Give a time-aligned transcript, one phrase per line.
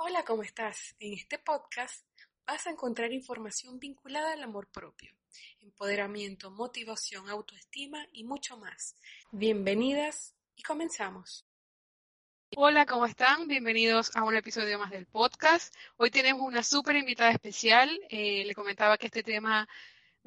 [0.00, 0.94] Hola, ¿cómo estás?
[1.00, 2.06] En este podcast
[2.46, 5.12] vas a encontrar información vinculada al amor propio,
[5.60, 8.94] empoderamiento, motivación, autoestima y mucho más.
[9.32, 11.44] Bienvenidas y comenzamos.
[12.56, 13.48] Hola, ¿cómo están?
[13.48, 15.74] Bienvenidos a un episodio más del podcast.
[15.96, 17.90] Hoy tenemos una súper invitada especial.
[18.08, 19.68] Eh, le comentaba que este tema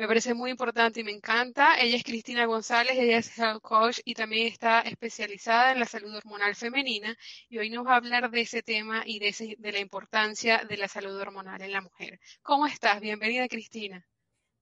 [0.02, 1.80] me parece muy importante y me encanta.
[1.80, 6.16] Ella es Cristina González, ella es health coach y también está especializada en la salud
[6.16, 7.16] hormonal femenina
[7.50, 10.88] y hoy nos va a hablar de ese tema y de, la importancia de la
[10.88, 12.20] salud hormonal en la mujer.
[12.42, 13.00] ¿Cómo estás?
[13.00, 14.04] Bienvenida, Cristina.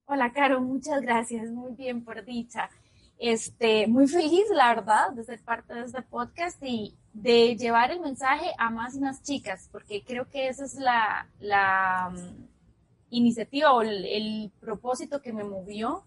[0.08, 1.50] Hola, Caro, muchas gracias.
[1.52, 2.70] Muy bien, por dicha.
[3.17, 8.02] Este, muy feliz, la verdad, de ser parte de este podcast y de llevar el
[8.02, 12.12] mensaje a más y más chicas, porque creo que esa es la, la
[13.09, 16.04] iniciativa o el, propósito que me movió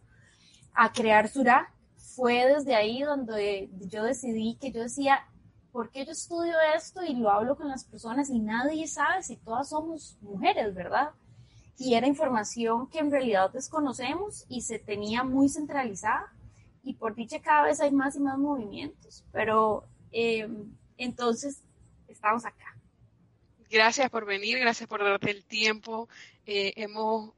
[0.75, 1.73] a crear Sura.
[1.97, 5.27] Fue desde ahí donde yo decidí que yo decía,
[5.71, 9.37] ¿por qué yo estudio esto y lo hablo con las personas y nadie sabe si
[9.37, 11.11] todas somos mujeres, verdad?
[11.79, 16.33] Y era información que en realidad desconocemos y se tenía muy centralizada
[16.83, 20.49] y por dicha cada vez hay más y más movimientos, pero eh,
[20.99, 21.63] entonces
[22.09, 22.77] estamos acá.
[23.71, 26.09] Gracias por venir, gracias por darte el tiempo.
[26.47, 27.33] Eh, hemos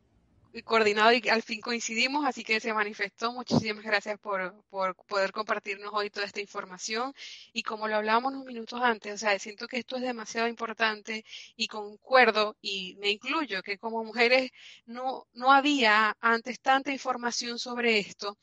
[0.65, 3.33] coordinado y al fin coincidimos, así que se manifestó.
[3.33, 7.13] Muchísimas gracias por, por, poder compartirnos hoy toda esta información.
[7.53, 11.25] Y como lo hablábamos unos minutos antes, o sea, siento que esto es demasiado importante
[11.57, 14.51] y concuerdo, y me incluyo, que como mujeres
[14.87, 18.39] no, no había antes tanta información sobre esto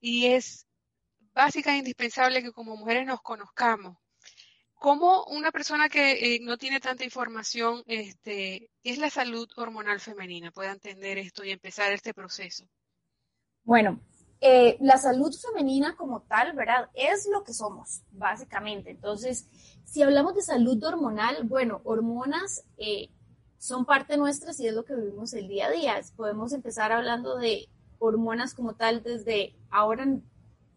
[0.00, 0.66] y es
[1.34, 3.96] básica e indispensable que como mujeres nos conozcamos.
[4.84, 9.98] ¿Cómo una persona que eh, no tiene tanta información, este, qué es la salud hormonal
[9.98, 12.66] femenina, puede entender esto y empezar este proceso?
[13.62, 13.98] Bueno,
[14.42, 16.90] eh, la salud femenina como tal, ¿verdad?
[16.92, 18.90] Es lo que somos, básicamente.
[18.90, 19.48] Entonces,
[19.86, 23.08] si hablamos de salud hormonal, bueno, hormonas eh,
[23.56, 25.98] son parte nuestras y es lo que vivimos el día a día.
[26.14, 30.06] Podemos empezar hablando de hormonas como tal desde ahora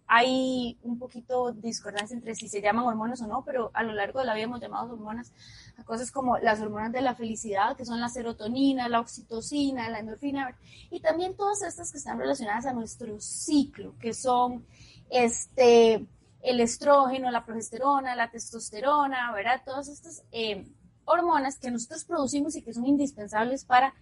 [0.07, 4.19] hay un poquito discordancia entre si se llaman hormonas o no, pero a lo largo
[4.19, 5.33] de la vida hemos llamado hormonas
[5.77, 9.99] a cosas como las hormonas de la felicidad, que son la serotonina, la oxitocina, la
[9.99, 10.57] endorfina,
[10.89, 14.65] y también todas estas que están relacionadas a nuestro ciclo, que son
[15.09, 16.07] este,
[16.41, 19.61] el estrógeno, la progesterona, la testosterona, ¿verdad?
[19.65, 20.65] Todas estas eh,
[21.03, 23.93] hormonas que nosotros producimos y que son indispensables para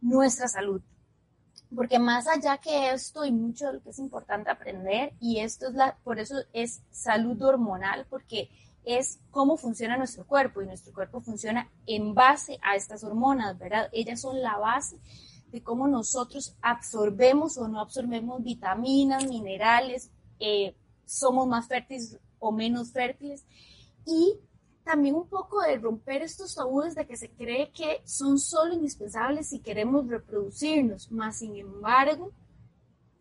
[0.00, 0.82] nuestra salud
[1.74, 5.68] porque más allá que esto y mucho de lo que es importante aprender, y esto
[5.68, 8.50] es la, por eso es salud hormonal, porque
[8.84, 13.88] es cómo funciona nuestro cuerpo y nuestro cuerpo funciona en base a estas hormonas, ¿verdad?
[13.92, 14.98] Ellas son la base
[15.50, 20.74] de cómo nosotros absorbemos o no absorbemos vitaminas, minerales, eh,
[21.04, 23.44] somos más fértiles o menos fértiles
[24.06, 24.38] y
[24.84, 29.48] también un poco de romper estos tabúes de que se cree que son solo indispensables
[29.48, 32.32] si queremos reproducirnos, más sin embargo,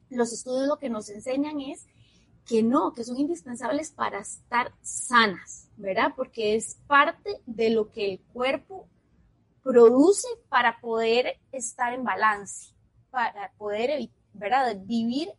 [0.09, 1.85] los estudios lo que nos enseñan es
[2.45, 6.13] que no, que son indispensables para estar sanas, ¿verdad?
[6.15, 8.87] Porque es parte de lo que el cuerpo
[9.63, 12.73] produce para poder estar en balance,
[13.09, 14.09] para poder.
[14.85, 15.29] Vivir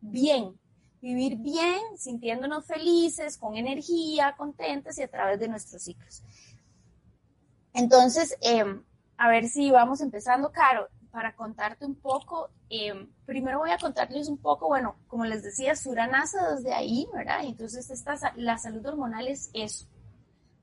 [0.00, 0.56] bien,
[1.00, 6.22] vivir bien, sintiéndonos felices, con energía, contentas y a través de nuestros ciclos.
[7.72, 8.82] Entonces, em,
[9.16, 12.50] a ver si vamos empezando, Caro, para contarte un poco.
[12.68, 17.08] Em, primero voy a contarles un poco, bueno, como les decía, Sura nace desde ahí,
[17.12, 17.44] ¿verdad?
[17.44, 19.86] Entonces, esta, la salud hormonal es eso,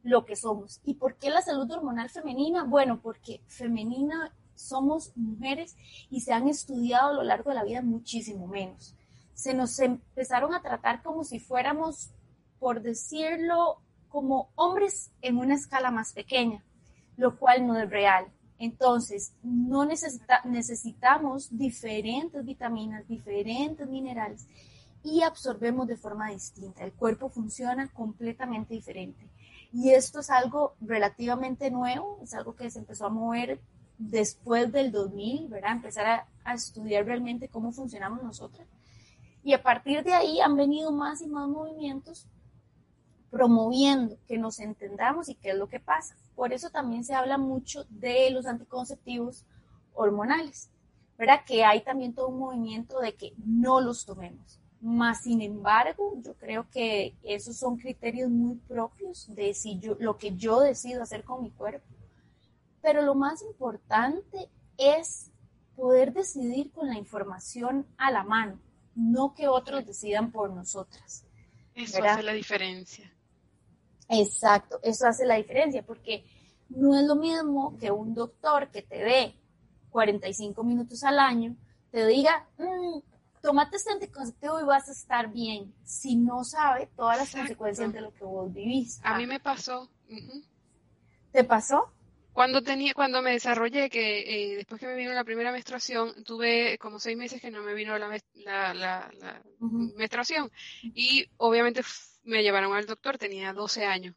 [0.03, 0.79] lo que somos.
[0.83, 2.63] ¿Y por qué la salud hormonal femenina?
[2.63, 5.75] Bueno, porque femenina somos mujeres
[6.09, 8.95] y se han estudiado a lo largo de la vida muchísimo menos
[9.37, 12.09] se nos empezaron a tratar como si fuéramos,
[12.57, 16.65] por decirlo, como hombres en una escala más pequeña,
[17.17, 18.25] lo cual no es real.
[18.57, 24.47] Entonces, no necesitamos diferentes vitaminas, diferentes minerales
[25.03, 26.83] y absorbemos de forma distinta.
[26.83, 29.29] El cuerpo funciona completamente diferente.
[29.71, 33.61] Y esto es algo relativamente nuevo, es algo que se empezó a mover
[33.99, 35.73] después del 2000, ¿verdad?
[35.73, 38.67] Empezar a, estudiar realmente cómo funcionamos nosotras.
[39.47, 42.27] Y a partir de ahí han venido más y más movimientos
[43.29, 46.17] promoviendo que nos entendamos y qué es lo que pasa.
[46.35, 49.45] Por eso también se habla mucho de los anticonceptivos
[49.93, 50.69] hormonales,
[51.17, 51.45] ¿verdad?
[51.45, 54.59] Que hay también todo un movimiento de que no los tomemos.
[54.81, 60.17] Más sin embargo, yo creo que esos son criterios muy propios de si yo, lo
[60.17, 61.87] que yo decido hacer con mi cuerpo.
[62.81, 65.31] Pero lo más importante es
[65.77, 68.59] poder decidir con la información a la mano
[68.97, 71.23] no que otros decidan por nosotras.
[71.75, 73.13] Eso hace la diferencia.
[74.09, 76.25] Exacto, eso hace la diferencia, porque
[76.69, 79.33] No es lo mismo que un doctor que te dé
[79.89, 81.55] 45 minutos al año
[81.91, 82.99] te diga, mm,
[83.41, 88.01] tomate este anticonceptivo y vas a estar bien, si no sabe todas las consecuencias de
[88.01, 88.99] lo que vos vivís.
[89.01, 89.89] A mí me pasó.
[91.31, 91.93] ¿Te pasó?
[92.37, 96.77] Cuando tenía, cuando me desarrollé, que eh, después que me vino la primera menstruación, tuve
[96.77, 98.15] como seis meses que no me vino la,
[98.75, 99.41] la,
[99.95, 100.51] menstruación.
[100.83, 101.81] Y obviamente
[102.25, 104.13] me llevaron al doctor, tenía 12 años.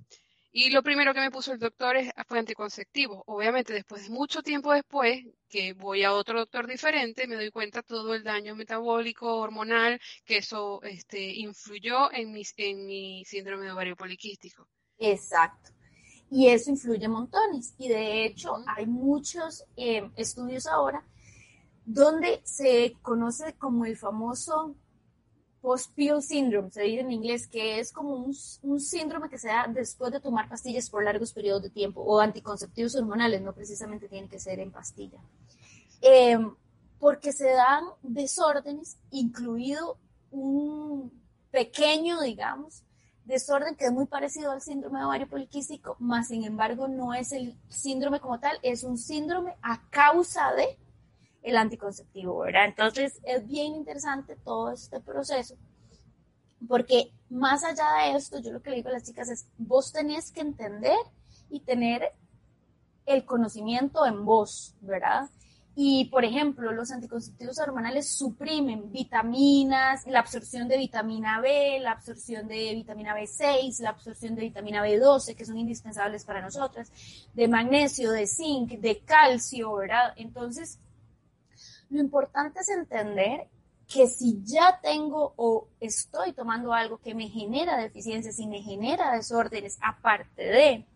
[0.52, 3.24] Y lo primero que me puso el doctor es, fue anticonceptivo.
[3.26, 7.82] Obviamente, después de mucho tiempo después, que voy a otro doctor diferente, me doy cuenta
[7.82, 13.72] todo el daño metabólico, hormonal, que eso este, influyó en mi, en mi síndrome de
[13.72, 14.68] ovario poliquístico.
[14.98, 15.70] Exacto.
[16.30, 17.74] Y eso influye montones.
[17.78, 21.04] Y de hecho, hay muchos eh, estudios ahora
[21.84, 24.76] donde se conoce como el famoso
[25.60, 30.12] post-pill syndrome, se dice en inglés, que es como un, síndrome que se da después
[30.12, 34.38] de tomar pastillas por largos periodos de tiempo o anticonceptivos hormonales, no precisamente tiene que
[34.38, 35.18] ser en pastilla.
[36.00, 36.54] Em,
[36.98, 39.98] porque se dan desórdenes, incluido
[40.30, 41.12] un
[41.50, 42.84] pequeño, digamos,
[43.30, 47.32] desorden que es muy parecido al síndrome de ovario poliquístico, más sin embargo no es
[47.32, 50.78] el síndrome como tal, es un síndrome a causa de
[51.42, 52.66] el anticonceptivo, ¿verdad?
[52.66, 55.56] Entonces es bien interesante todo este proceso,
[56.68, 59.92] porque más allá de esto, yo lo que le digo a las chicas es, vos
[59.92, 60.98] tenés que entender
[61.48, 62.12] y tener
[63.06, 65.30] el conocimiento en vos, ¿verdad?
[65.82, 72.46] Y, por ejemplo, los anticonceptivos hormonales suprimen vitaminas, la absorción de vitamina B, la absorción
[72.48, 76.92] de vitamina B6, la absorción de vitamina B12, que son indispensables para nosotras,
[77.32, 80.12] de magnesio, de zinc, de calcio, ¿verdad?
[80.16, 80.78] Entonces,
[81.88, 83.48] lo importante es entender
[83.86, 89.14] que si ya tengo o estoy tomando algo que me genera deficiencias y me genera
[89.14, 90.86] desórdenes, aparte de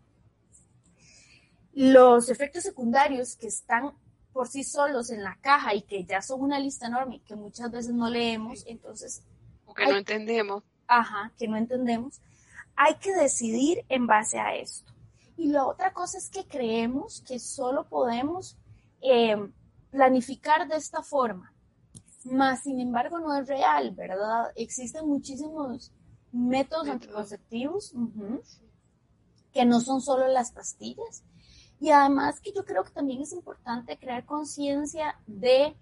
[1.73, 3.95] los efectos secundarios que están
[4.35, 7.71] por sí solos en la caja y que ya son una lista enorme que muchas
[7.71, 9.23] veces no leemos, entonces...
[9.65, 10.65] O que no entendemos.
[10.89, 12.21] Ajá, que no entendemos.
[12.75, 14.93] Hay que decidir en base a esto.
[15.37, 18.59] Y la otra cosa es que creemos que solo podemos
[19.01, 19.37] eh,
[19.91, 21.53] planificar de esta forma.
[22.25, 24.51] Más, sin embargo, no es real, ¿verdad?
[24.57, 25.93] Existen muchísimos
[26.33, 27.95] métodos anticonceptivos
[29.53, 31.23] que no son solo las pastillas.
[31.81, 35.77] Y además que yo creo que también es importante crear conciencia de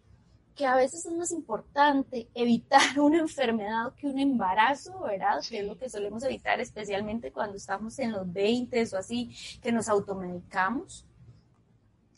[0.54, 5.40] que a veces es más importante evitar una enfermedad que un embarazo, ¿verdad?
[5.48, 9.72] Que es lo que solemos evitar, especialmente cuando estamos en los 20 o así, que
[9.72, 11.06] nos automedicamos.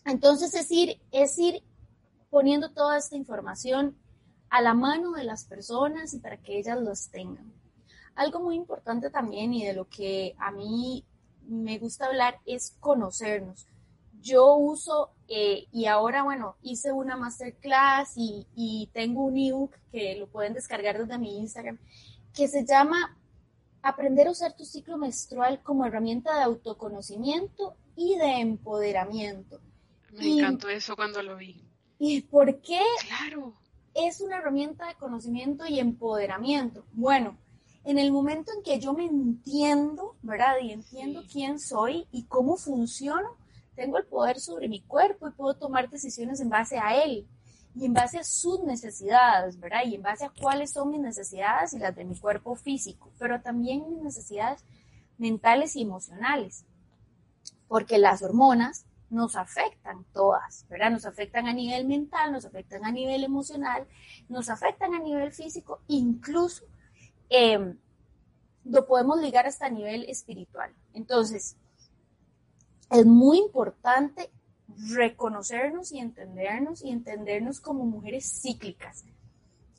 [0.05, 1.63] Entonces es ir, es ir
[2.31, 3.97] poniendo toda esta información
[4.51, 7.53] a la mano de las personas y para que ellas los tengan.
[8.15, 11.05] Algo muy importante también y de lo que a mí
[11.49, 13.67] me gusta hablar es conocernos.
[14.21, 20.17] Yo uso, eh, y ahora, bueno, hice una masterclass y, y tengo un ebook que
[20.17, 21.79] lo pueden descargar desde mi Instagram,
[22.33, 23.17] que se llama
[23.83, 29.61] Aprender a usar tu ciclo menstrual como herramienta de autoconocimiento y de empoderamiento.
[30.13, 31.63] Me encantó eso cuando lo vi.
[31.99, 32.81] ¿Y por qué?
[33.07, 33.55] Claro.
[33.93, 36.87] Es una herramienta de conocimiento y empoderamiento.
[36.93, 37.37] Bueno,
[37.85, 40.55] en el momento en que yo me entiendo, ¿verdad?
[40.63, 43.29] Y entiendo quién soy y cómo funciono,
[43.77, 47.27] tengo el poder sobre mi cuerpo y puedo tomar decisiones en base a él
[47.75, 49.81] y en base a sus necesidades, ¿verdad?
[49.85, 53.41] Y en base a cuáles son mis necesidades y las de mi cuerpo físico, pero
[53.41, 54.65] también mis necesidades
[55.19, 56.65] mentales y emocionales,
[57.69, 60.91] porque las hormonas nos afectan todas, ¿verdad?
[60.91, 63.87] Nos afectan a nivel mental, nos afectan a nivel emocional,
[64.29, 66.65] nos afectan a nivel físico, incluso
[67.29, 67.79] em,
[68.65, 70.73] lo podemos ligar hasta nivel espiritual.
[70.93, 71.57] Entonces,
[72.91, 74.31] es muy importante
[74.89, 79.05] reconocernos y entendernos y entendernos como mujeres cíclicas.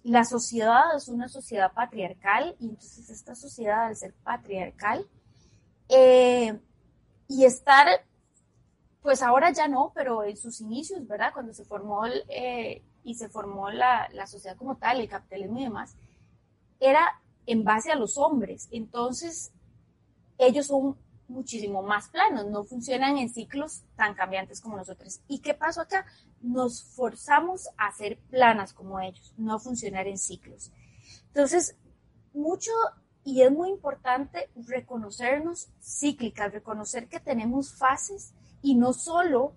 [0.04, 5.08] La sociedad es una sociedad patriarcal y entonces esta sociedad al ser patriarcal
[5.90, 6.60] eh,
[7.28, 7.88] y estar
[9.06, 11.32] pues ahora ya no, pero en sus inicios, ¿verdad?
[11.32, 15.96] Cuando se formó eh, y se formó la, sociedad como tal, el capitalismo y demás,
[16.80, 18.68] era en base a los hombres.
[18.72, 19.52] Entonces,
[20.38, 20.98] ellos son
[21.28, 25.22] muchísimo más planos, no funcionan en ciclos tan cambiantes como nosotros.
[25.28, 26.06] ¿Y qué pasó acá?
[26.42, 30.72] Nos forzamos a ser planas como ellos, no funcionar en ciclos.
[31.28, 31.76] Entonces,
[32.34, 32.72] mucho
[33.24, 39.54] y es muy importante reconocernos cíclicas, reconocer que tenemos fases y no solo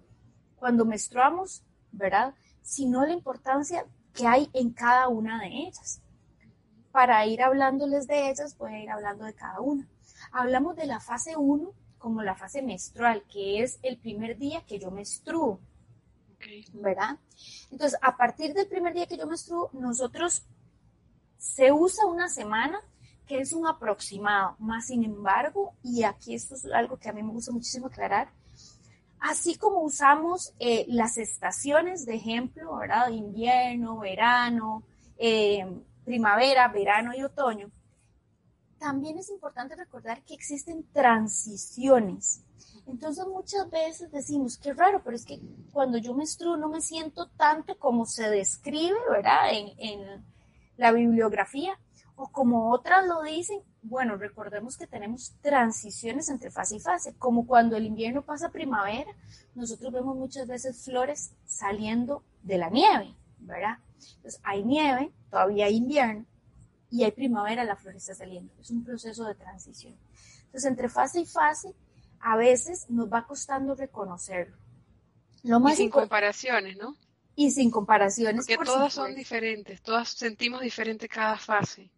[0.56, 2.34] cuando menstruamos, ¿verdad?
[2.62, 6.00] Sino la importancia que hay en cada una de ellas.
[6.92, 9.86] Para ir hablándoles de ellas, voy a ir hablando de cada una.
[10.32, 14.78] Hablamos de la fase 1, como la fase menstrual, que es el primer día que
[14.78, 15.60] yo menstruo.
[16.72, 17.18] ¿Verdad?
[17.70, 20.44] Entonces, a partir del primer día que yo menstruo, nosotros
[21.36, 22.80] se usa una semana
[23.26, 27.22] que es un aproximado, más sin embargo, y aquí esto es algo que a mí
[27.22, 28.30] me gusta muchísimo aclarar,
[29.20, 33.10] así como usamos eh, las estaciones, de ejemplo, ¿verdad?
[33.10, 34.82] Invierno, verano,
[35.18, 35.66] eh,
[36.08, 37.70] primavera, verano y otoño,
[38.78, 42.42] también es importante recordar que existen transiciones.
[42.86, 45.38] Entonces muchas veces decimos, qué raro, pero es que
[45.70, 49.52] cuando yo menstruo no me siento tanto como se describe, ¿verdad?
[49.52, 50.24] En, en
[50.78, 51.78] la bibliografía,
[52.16, 57.46] o como otras lo dicen, bueno, recordemos que tenemos transiciones entre fase y fase, como
[57.46, 59.12] cuando el invierno pasa a primavera,
[59.54, 63.14] nosotros vemos muchas veces flores saliendo de la nieve,
[63.48, 63.78] ¿verdad?
[64.16, 66.24] Entonces hay nieve, todavía hay invierno,
[66.90, 68.52] y hay primavera, la flor está saliendo.
[68.60, 69.96] Es un proceso de transición.
[70.46, 71.74] Entonces, entre fase y fase,
[72.20, 74.56] a veces nos va costando reconocerlo.
[75.42, 76.96] Lo más y sin comparaciones, ¿no?
[77.34, 78.46] Y sin comparaciones.
[78.46, 81.92] Porque todas son diferentes, todas sentimos diferente cada fase.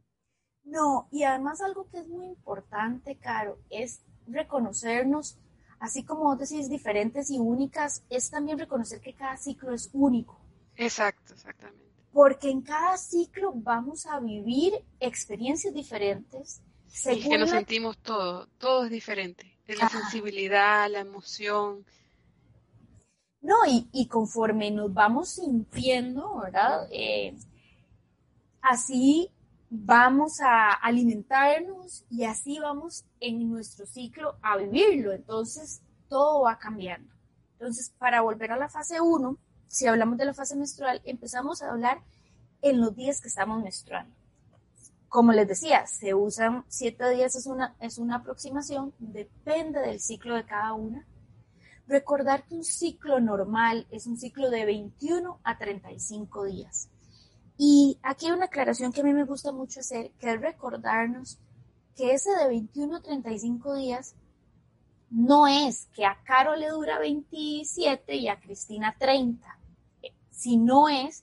[0.64, 5.38] No, y además algo que es muy importante, Caro, es reconocernos,
[5.78, 10.39] así como vos decís, diferentes y únicas, es también reconocer que cada ciclo es único.
[10.80, 16.60] Exacto, exactamente porque en cada ciclo vamos a vivir experiencias diferentes.
[16.86, 21.84] Sí, que nos sentimos todo, todo es diferente, la sensibilidad, la emoción.
[23.42, 26.88] No, y, conforme nos vamos sintiendo, ¿verdad?
[26.90, 27.34] Eh,
[28.60, 29.30] así
[29.70, 35.12] vamos a alimentarnos y así vamos en nuestro ciclo a vivirlo.
[35.12, 37.14] Entonces, todo va cambiando.
[37.52, 39.38] Entonces, para volver a la fase 1,
[39.70, 42.02] si hablamos de la fase menstrual, empezamos a hablar
[42.60, 44.12] en los días que estamos menstruando.
[45.08, 50.34] Como les decía, se usan siete días, es una, es una aproximación, depende del ciclo
[50.34, 51.06] de cada una.
[51.86, 56.88] Recordar que un ciclo normal es un ciclo de 21 a 35 días.
[57.56, 61.38] Y aquí hay una aclaración que a mí me gusta mucho hacer, que es recordarnos
[61.96, 64.16] que ese de 21 a 35 días
[65.10, 69.59] no es que a Caro le dura 27 y a Cristina 30
[70.40, 71.22] si no es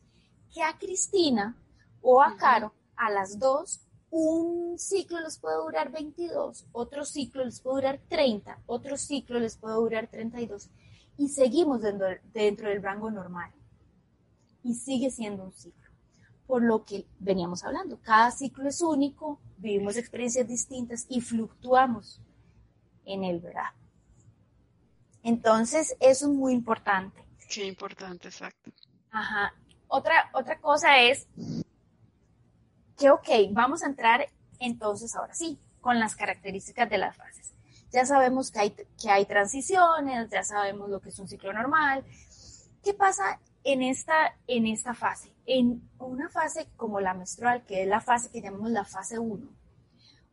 [0.54, 1.58] que a Cristina
[2.02, 3.82] o a Caro, a las dos,
[4.12, 9.58] un ciclo les puede durar 22, otro ciclo les puede durar 30, otro ciclo les
[9.58, 10.70] puede durar 32
[11.18, 13.52] y seguimos dentro, dentro del rango normal
[14.64, 15.90] y sigue siendo un ciclo.
[16.46, 22.22] Por lo que veníamos hablando, cada ciclo es único, vivimos experiencias distintas y fluctuamos
[23.04, 23.72] en él, ¿verdad?
[25.24, 27.26] Entonces, eso es muy importante.
[27.50, 28.72] Qué importante, exacto.
[29.12, 29.54] Ajá.
[29.88, 31.28] Otra, otra cosa es
[32.98, 34.28] que, ok, vamos a entrar
[34.60, 37.54] entonces ahora sí, con las características de las fases.
[37.92, 42.04] Ya sabemos que hay, que hay transiciones, ya sabemos lo que es un ciclo normal.
[42.84, 45.32] ¿Qué pasa en esta, en esta fase?
[45.46, 49.48] En una fase como la menstrual, que es la fase que llamamos la fase 1,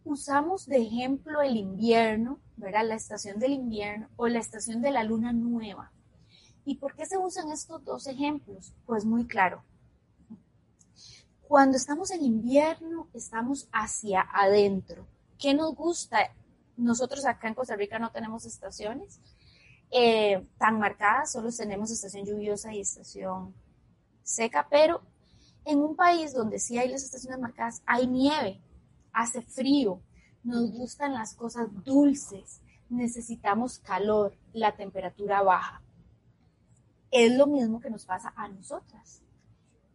[0.04, 2.87] usamos de ejemplo el invierno, ¿verdad?
[2.87, 5.93] La estación del invierno o la estación de la luna nueva.
[6.64, 8.73] ¿Y por qué se usan estos dos ejemplos?
[8.87, 9.62] Pues muy claro.
[11.47, 15.06] Cuando estamos en invierno, estamos hacia adentro.
[15.38, 16.33] ¿Qué nos gusta?
[16.76, 19.21] Nosotros acá en Costa Rica no tenemos estaciones
[19.90, 23.54] eh, tan marcadas, solo tenemos estación lluviosa y estación
[24.23, 25.02] seca, pero
[25.66, 28.61] en un país donde sí hay las estaciones marcadas, hay nieve,
[29.12, 30.00] hace frío,
[30.42, 35.84] nos gustan las cosas dulces, necesitamos calor, la temperatura baja
[37.14, 39.23] es lo mismo que nos pasa a nosotras.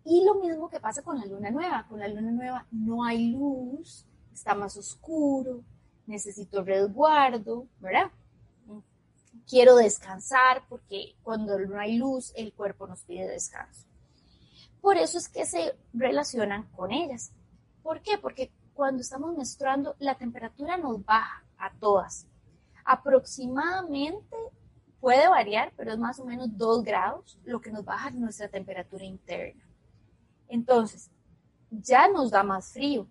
[0.06, 1.86] Y lo mismo que pasa con la luna nueva.
[1.90, 5.62] Con la luna nueva no hay luz, está más oscuro,
[6.08, 8.10] necesito resguardo, ¿verdad?
[9.46, 13.86] Quiero descansar porque cuando no hay luz el cuerpo nos pide descanso.
[14.80, 17.34] Por eso es que se relacionan con ellas.
[17.84, 18.18] ¿Por qué?
[18.18, 22.28] Porque cuando estamos menstruando la temperatura nos baja a todas.
[22.86, 24.38] Aproximadamente
[25.00, 29.06] Puede variar, pero es más o menos 2 grados lo que nos baja nuestra temperatura
[29.06, 29.64] interna.
[30.48, 31.10] Entonces,
[31.72, 33.08] ya nos da más frío.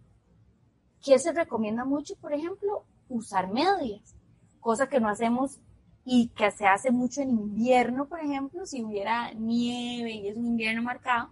[1.03, 2.17] ¿Qué se recomienda mucho?
[2.17, 4.15] Por ejemplo, usar medias,
[4.61, 5.59] cosa que no hacemos
[6.05, 10.47] y que se hace mucho en invierno, por ejemplo, si hubiera nieve y es un
[10.47, 11.31] invierno marcado,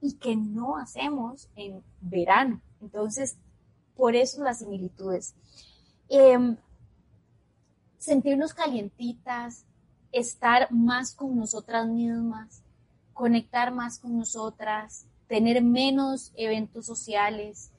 [0.00, 2.60] y que no hacemos en verano.
[2.80, 3.38] Entonces,
[3.96, 5.34] por eso las similitudes.
[6.08, 6.56] Em,
[7.98, 9.64] sentirnos calientitas,
[10.14, 12.62] estar más con nosotras mismas,
[13.12, 17.70] conectar más con nosotras, tener menos eventos sociales,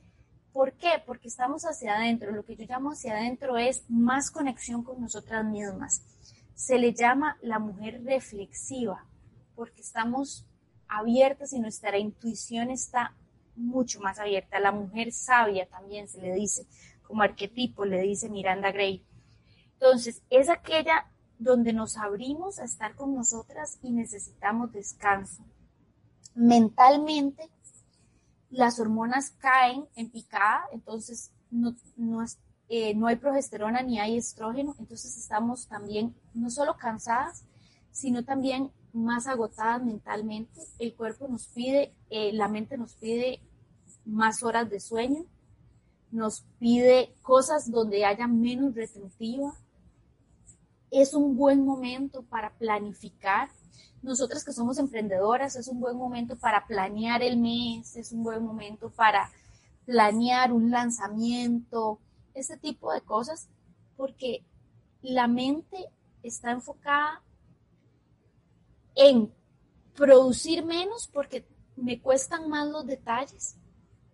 [0.56, 1.04] ¿Por qué?
[1.06, 2.32] Porque estamos hacia adentro.
[2.32, 6.02] Lo que yo llamo hacia adentro es más conexión con nosotras mismas.
[6.54, 9.06] Se le llama la mujer reflexiva,
[9.54, 10.46] porque estamos
[10.88, 13.14] abiertas y nuestra intuición está
[13.58, 14.62] mucho más abierta.
[14.62, 16.66] La mujer sabia también se le dice,
[17.04, 19.06] como arquetipo le dice Miranda Gray.
[19.74, 25.44] Entonces, es aquella donde nos abrimos a estar con nosotras y necesitamos descanso.
[26.34, 27.50] Mentalmente
[28.50, 31.76] las hormonas caen en picada, entonces no,
[32.70, 37.46] eh, no, hay progesterona ni hay estrógeno, entonces estamos también no solo cansadas,
[37.92, 40.62] sino también más agotadas mentalmente.
[40.80, 43.42] El cuerpo nos pide, eh, la mente nos pide
[44.06, 45.26] más horas de sueño,
[46.12, 49.54] nos pide cosas donde haya menos retentiva.
[50.98, 53.50] Es un buen momento para planificar,
[54.02, 58.42] nosotras que somos emprendedoras, es un buen momento para planear el mes, es un buen
[58.46, 59.30] momento para
[59.86, 62.00] planear un lanzamiento,
[62.34, 63.50] ese tipo de cosas,
[63.98, 64.46] porque
[65.02, 65.90] la mente
[66.24, 67.22] está enfocada
[68.96, 69.34] en
[69.96, 73.58] producir menos porque me cuestan más los detalles,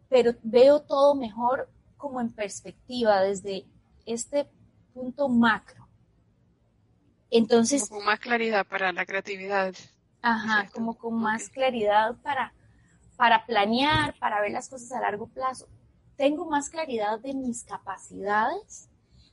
[0.10, 3.68] pero veo todo mejor como en perspectiva desde
[4.08, 4.50] este
[4.96, 5.81] punto macro.
[7.32, 7.90] Entonces...
[7.90, 9.74] con más claridad para la creatividad.
[10.22, 12.54] Ajá, como con más claridad para,
[13.16, 15.68] para planear, para ver las cosas a largo plazo.
[16.18, 18.90] Tengo más claridad de mis capacidades,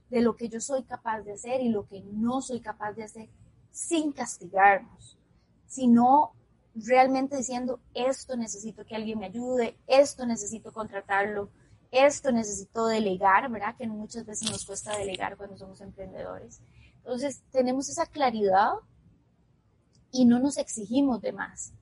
[0.08, 3.04] de lo que yo soy capaz de hacer y lo que no soy capaz de
[3.04, 3.28] hacer,
[3.70, 5.18] sin castigarnos,
[5.66, 6.32] sino
[6.74, 11.50] realmente diciendo, esto necesito que alguien me ayude, esto necesito contratarlo,
[11.90, 13.76] esto necesito delegar, ¿verdad?
[13.76, 16.60] Que muchas veces nos cuesta delegar cuando somos emprendedores.
[17.08, 18.72] Entonces, tenemos esa claridad
[20.12, 21.72] y no nos exigimos de más.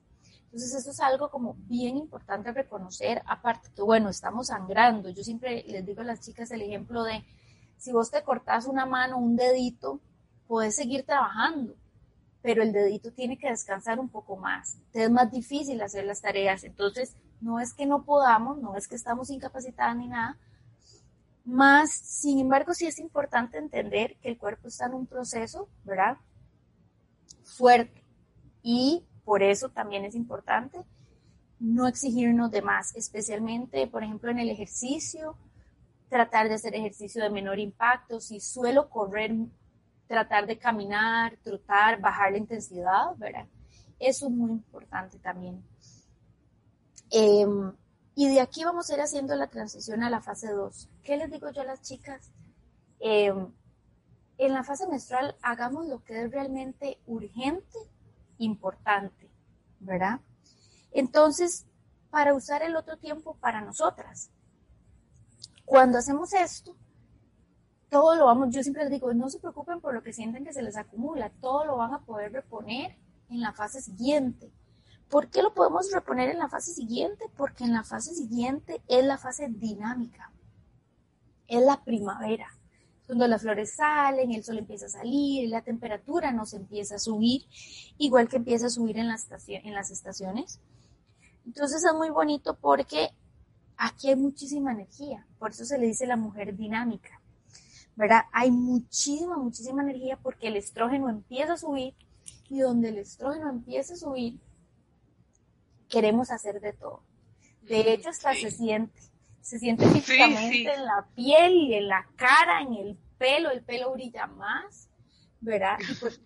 [0.45, 5.09] Entonces, eso es algo como bien importante reconocer, aparte que, bueno, estamos sangrando.
[5.09, 7.25] Yo siempre les digo a las chicas el ejemplo de,
[7.75, 9.99] si vos te cortás una mano, un dedito,
[10.47, 11.75] puedes seguir trabajando,
[12.41, 14.77] pero el dedito tiene que descansar un poco más.
[14.93, 16.63] Te es más difícil hacer las tareas.
[16.63, 20.37] Entonces, no es que no podamos, no es que estamos incapacitadas ni nada,
[21.47, 26.17] más, sin embargo, sí es importante entender que el cuerpo está en un proceso, ¿verdad?
[27.43, 28.03] Fuerte.
[28.61, 30.83] Y por eso también es importante
[31.59, 35.37] no exigirnos de más, especialmente, por ejemplo, en el ejercicio,
[36.09, 38.19] tratar de hacer ejercicio de menor impacto.
[38.19, 39.33] Si suelo correr,
[40.07, 43.47] tratar de caminar, trotar, bajar la intensidad, ¿verdad?
[43.99, 45.63] Eso es muy importante también.
[47.09, 47.71] Em,
[48.19, 50.89] y de aquí vamos a ir haciendo la transición a la fase 2.
[51.03, 52.31] ¿Qué les digo yo a las chicas?
[52.99, 53.31] Eh,
[54.39, 57.77] en la fase menstrual hagamos lo que es realmente urgente,
[58.39, 59.29] importante,
[59.79, 60.19] ¿verdad?
[60.91, 61.67] Entonces,
[62.09, 64.31] para usar el otro tiempo para nosotras.
[65.63, 66.75] Cuando hacemos esto,
[67.87, 70.53] todo lo vamos, yo siempre les digo, no se preocupen por lo que sienten que
[70.53, 72.97] se les acumula, todo lo van a poder reponer
[73.29, 74.51] en la fase siguiente.
[75.09, 77.25] ¿Por qué lo podemos reponer en la fase siguiente?
[77.37, 80.31] Porque en la fase siguiente es la fase dinámica,
[81.47, 82.57] es la primavera,
[83.07, 87.45] cuando las flores salen, el sol empieza a salir, la temperatura nos empieza a subir,
[87.97, 90.59] igual que empieza a subir en, en las estaciones.
[91.45, 93.11] Entonces es muy bonito porque
[93.77, 97.21] aquí hay muchísima energía, por eso se le dice la mujer dinámica,
[97.95, 98.23] ¿verdad?
[98.33, 101.95] Hay muchísima, muchísima energía porque el estrógeno empieza a subir
[102.49, 104.37] y donde el estrógeno empieza a subir,
[105.89, 107.03] queremos hacer de todo.
[107.61, 108.99] De hecho, hasta se siente,
[109.41, 113.91] se siente físicamente en la piel y en la cara, en el pelo, el pelo
[113.93, 114.89] brilla más,
[115.41, 115.77] ¿verdad?
[115.79, 116.21] Y, pues,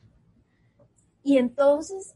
[1.24, 2.16] y entonces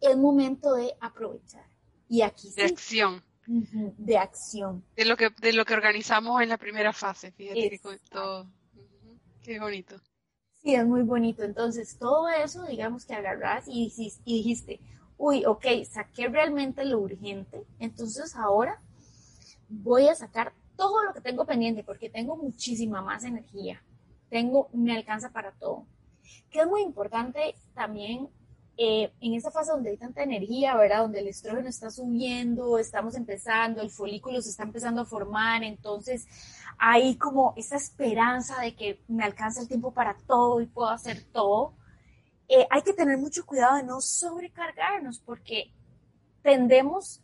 [0.00, 1.64] es momento de aprovechar.
[2.08, 3.22] Y aquí de acción.
[3.46, 4.84] De acción.
[4.96, 8.48] De lo que de lo que organizamos en la primera fase, fíjate que todo.
[9.42, 9.96] Qué bonito.
[10.62, 11.42] Sí, es muy bonito.
[11.42, 13.92] Entonces, todo eso, digamos que agarras y,
[14.24, 14.80] y dijiste,
[15.20, 18.80] uy, ok, saqué realmente lo urgente, entonces ahora
[19.68, 23.82] voy a sacar todo lo que tengo pendiente porque tengo muchísima más energía,
[24.30, 25.84] tengo, me alcanza para todo.
[26.50, 28.30] Que es muy importante también
[28.78, 31.02] eh, en esa fase donde hay tanta energía, ¿verdad?
[31.02, 36.26] Donde el estrógeno está subiendo, estamos empezando, el folículo se está empezando a formar, entonces
[36.78, 41.24] hay como esa esperanza de que me alcanza el tiempo para todo y puedo hacer
[41.30, 41.74] todo.
[42.52, 45.72] Eh, hay que tener mucho cuidado de no sobrecargarnos porque
[46.42, 47.22] tendemos,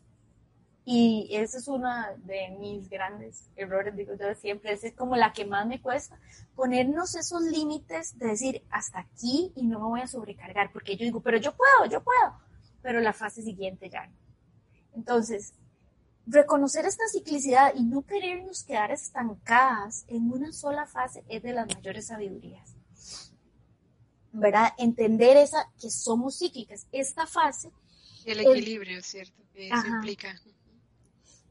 [0.84, 5.44] y ese es uno de mis grandes errores, digo yo siempre, es como la que
[5.44, 6.16] más me cuesta,
[6.54, 11.04] ponernos esos límites de decir hasta aquí y no me voy a sobrecargar, porque yo
[11.04, 12.38] digo, pero yo puedo, yo puedo,
[12.80, 14.14] pero la fase siguiente ya no.
[14.94, 15.54] Entonces,
[16.24, 21.66] reconocer esta ciclicidad y no querernos quedar estancadas en una sola fase es de las
[21.74, 22.75] mayores sabidurías.
[24.38, 24.72] ¿Verdad?
[24.78, 26.86] Entender esa que somos cíclicas.
[26.92, 27.70] Esta fase.
[28.24, 29.42] El equilibrio, ¿cierto?
[29.52, 30.40] Que eso implica.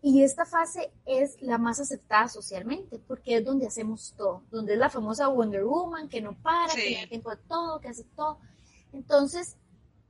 [0.02, 4.80] Y esta fase es la más aceptada socialmente, porque es donde hacemos todo, donde es
[4.80, 8.38] la famosa Wonder Woman que no para, que tiene tiempo de todo, que hace todo.
[8.94, 9.58] Entonces,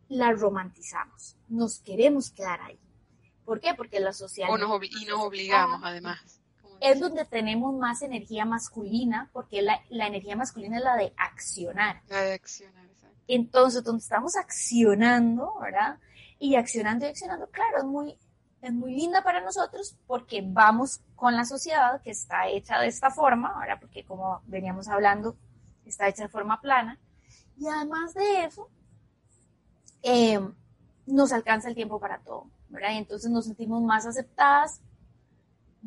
[0.10, 2.78] la romantizamos, nos queremos quedar ahí.
[3.46, 3.74] ¿Por qué?
[3.74, 4.50] Porque la sociedad...
[4.50, 6.42] y nos obligamos, además.
[6.80, 12.02] Es donde tenemos más energía masculina, porque la, la, energía masculina es la de accionar.
[12.08, 13.18] La de accionar, exacto.
[13.28, 16.00] Entonces, donde estamos accionando, ¿verdad?
[16.40, 18.18] Y accionando y accionando, claro, es muy,
[18.62, 23.12] es muy linda para nosotros porque vamos con la sociedad que está hecha de esta
[23.12, 25.38] forma, ahora porque como veníamos hablando,
[25.86, 27.00] está hecha de forma plana.
[27.58, 28.70] Y además de eso,
[30.04, 30.40] eh,
[31.06, 32.92] nos alcanza el tiempo para todo, ¿verdad?
[32.94, 34.82] Y entonces nos sentimos más aceptadas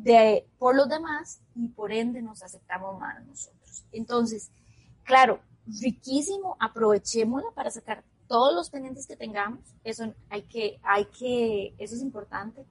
[0.03, 3.85] de, por los demás y por ende nos aceptamos más nosotros.
[3.91, 4.51] Entonces,
[5.03, 5.41] claro,
[5.81, 11.95] riquísimo, aprovechémosla para sacar todos los pendientes que tengamos, eso hay que, hay que, eso
[11.95, 12.65] es importante.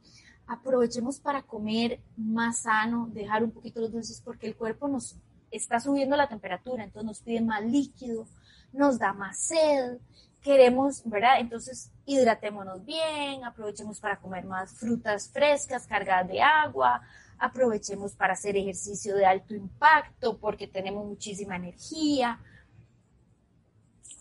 [0.46, 5.16] Aprovechemos para comer más sano, dejar un poquito los dulces porque el cuerpo nos
[5.50, 8.26] está subiendo la temperatura, entonces nos pide más líquido,
[8.72, 9.98] nos da más sed,
[10.42, 11.40] queremos, ¿verdad?
[11.40, 17.03] Entonces hidratémonos bien, aprovechemos para comer más frutas frescas cargadas de agua,
[17.38, 22.40] aprovechemos para hacer ejercicio de alto impacto porque tenemos muchísima energía.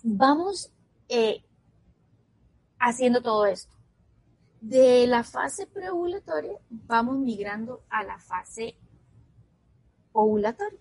[0.04, 0.72] Vamos
[1.10, 1.44] eh,
[2.80, 3.74] haciendo todo esto.
[4.62, 8.76] De la fase preovulatoria vamos migrando a la fase
[10.12, 10.80] ovulatoria.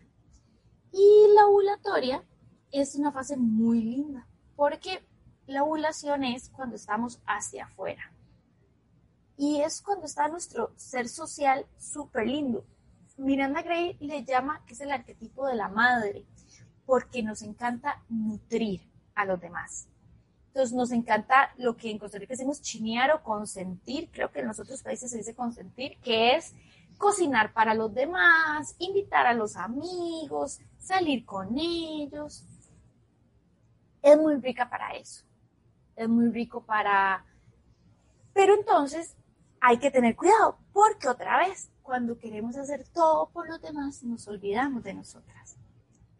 [0.92, 2.24] Y la ovulatoria
[2.72, 5.04] es una fase muy linda porque
[5.46, 8.12] la ovulación es cuando estamos hacia afuera.
[9.36, 12.64] Y es cuando está nuestro ser social súper lindo.
[13.18, 16.24] Miranda Gray le llama que es el arquetipo de la madre,
[16.84, 18.82] porque nos encanta nutrir
[19.14, 19.88] a los demás.
[20.48, 24.48] Entonces nos encanta lo que en Costa Rica decimos chinear o consentir, creo que en
[24.48, 26.54] los otros países se dice consentir, que es
[26.96, 32.46] cocinar para los demás, invitar a los amigos, salir con ellos.
[34.00, 35.25] Es muy rica para eso.
[35.96, 37.24] Es muy rico para...
[38.32, 39.16] Pero entonces
[39.60, 44.28] hay que tener cuidado, porque otra vez, cuando queremos hacer todo por los demás, nos
[44.28, 45.56] olvidamos de nosotras.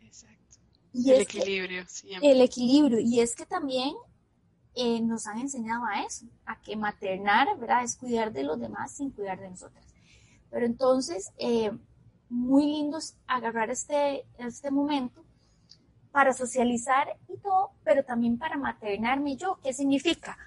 [0.01, 0.59] Exacto.
[0.93, 2.31] Y el equilibrio, siempre.
[2.31, 3.01] El equilibrio.
[3.01, 3.95] Y es que también
[4.75, 7.85] eh, nos han enseñado a eso, a que maternar, ¿verdad?
[7.85, 9.85] Es cuidar de los demás sin cuidar de nosotras.
[10.51, 11.71] Pero entonces, eh,
[12.29, 15.26] muy lindo agarrar este, este momento
[16.17, 19.59] para socializar y todo, pero también para maternarme yo.
[19.63, 20.39] ¿Qué significa?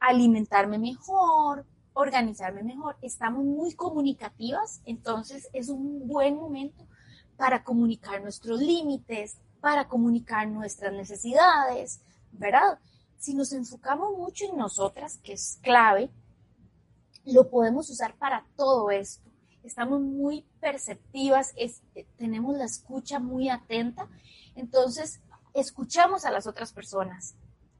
[0.00, 2.96] Alimentarme mejor, organizarme mejor.
[3.02, 6.88] Estamos muy comunicativas, entonces es un buen momento
[7.36, 12.00] para comunicar nuestros límites, para comunicar nuestras necesidades,
[12.32, 12.78] ¿verdad?
[13.18, 16.08] si nos enfocamos mucho en nosotras, que es clave,
[17.26, 19.28] lo podemos usar para todo esto.
[19.62, 21.52] Estamos muy perceptivas,
[22.16, 24.08] tenemos la escucha muy atenta,
[24.60, 25.20] entonces
[25.54, 27.34] escuchamos a las otras personas,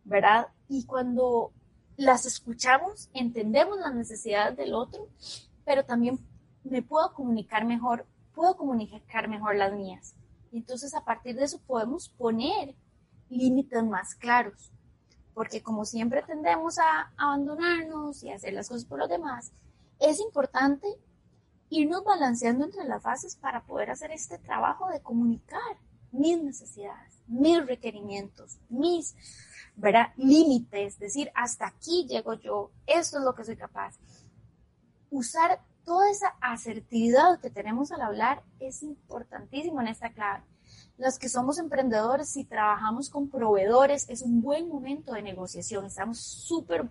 [0.04, 0.48] ¿verdad?
[0.68, 1.52] Y cuando
[1.96, 5.08] las escuchamos, entendemos las necesidades del otro,
[5.64, 6.18] pero también
[6.64, 10.14] me puedo comunicar mejor, puedo comunicar mejor las mías.
[10.50, 12.74] Y entonces a partir de eso podemos poner
[13.28, 14.72] límites más claros
[15.38, 19.52] porque como siempre tendemos a abandonarnos y hacer las cosas por los demás,
[20.00, 20.88] es importante
[21.70, 25.78] irnos balanceando entre las fases para poder hacer este trabajo de comunicar
[26.12, 29.14] mis necesidades, mis requerimientos, mis
[30.16, 33.96] límites, decir, hasta aquí llego yo, esto es lo que soy capaz.
[35.10, 40.44] Usar toda esa asertividad que tenemos al hablar es importantísimo en esta clave
[40.98, 45.86] las que somos emprendedores y trabajamos con proveedores, es un buen momento de negociación.
[45.86, 46.88] Estamos súper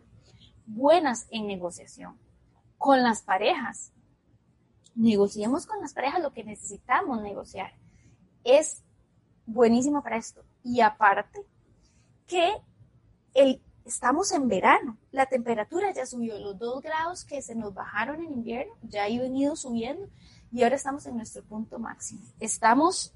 [0.65, 2.17] buenas en negociación.
[2.77, 3.91] Con las parejas,
[4.95, 7.73] negociemos con las parejas lo que necesitamos negociar.
[8.45, 8.83] Es
[9.47, 10.43] buenísimo para esto.
[10.63, 11.43] Y aparte,
[12.27, 12.53] que
[13.33, 18.21] el, estamos en verano, la temperatura ya subió, los dos grados que se nos bajaron
[18.21, 20.07] en invierno ya han venido subiendo
[20.51, 22.21] y ahora estamos en nuestro punto máximo.
[22.39, 23.13] Estamos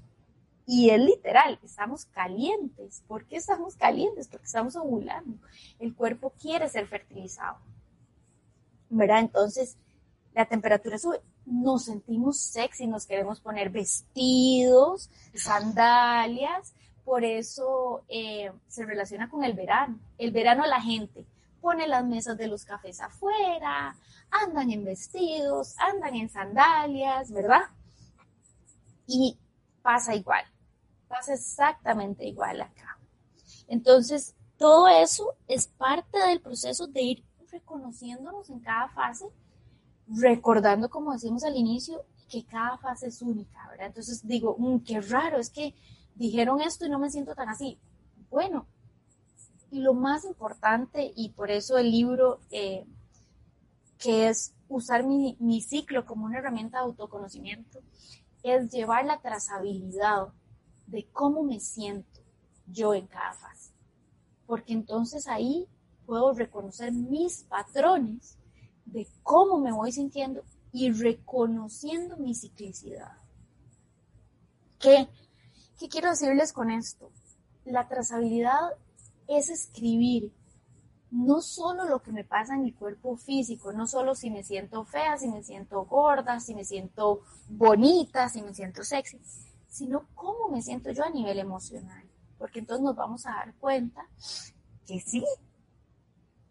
[0.66, 3.02] y es literal, estamos calientes.
[3.06, 4.28] ¿Por qué estamos calientes?
[4.28, 5.36] Porque estamos ovulando.
[5.78, 7.58] El cuerpo quiere ser fertilizado.
[8.88, 9.20] ¿Verdad?
[9.20, 9.76] Entonces,
[10.34, 11.20] la temperatura sube.
[11.44, 16.72] Nos sentimos sexy, nos queremos poner vestidos, sandalias.
[17.04, 19.98] Por eso eh, se relaciona con el verano.
[20.18, 21.26] El verano la gente
[21.60, 23.96] pone las mesas de los cafés afuera,
[24.30, 27.62] andan en vestidos, andan en sandalias, ¿verdad?
[29.06, 29.38] Y
[29.80, 30.44] pasa igual,
[31.08, 32.98] pasa exactamente igual acá.
[33.68, 39.26] Entonces, todo eso es parte del proceso de ir reconociéndonos en cada fase,
[40.14, 43.88] recordando, como decimos al inicio, que cada fase es única, ¿verdad?
[43.88, 45.74] Entonces digo, mm, qué raro, es que
[46.14, 47.78] dijeron esto y no me siento tan así.
[48.30, 48.66] Bueno,
[49.70, 52.86] y lo más importante, y por eso el libro, eh,
[53.98, 57.80] que es usar mi, mi ciclo como una herramienta de autoconocimiento,
[58.42, 60.28] es llevar la trazabilidad
[60.86, 62.20] de cómo me siento
[62.66, 63.72] yo en cada fase.
[64.46, 65.66] Porque entonces ahí
[66.06, 68.38] puedo reconocer mis patrones
[68.84, 73.12] de cómo me voy sintiendo y reconociendo mi ciclicidad.
[74.78, 75.08] ¿Qué,
[75.78, 77.10] ¿Qué quiero decirles con esto?
[77.64, 78.72] La trazabilidad
[79.28, 80.32] es escribir
[81.12, 84.84] no solo lo que me pasa en mi cuerpo físico, no solo si me siento
[84.84, 89.20] fea, si me siento gorda, si me siento bonita, si me siento sexy,
[89.68, 92.02] sino cómo me siento yo a nivel emocional.
[92.38, 94.06] Porque entonces nos vamos a dar cuenta
[94.86, 95.22] que sí,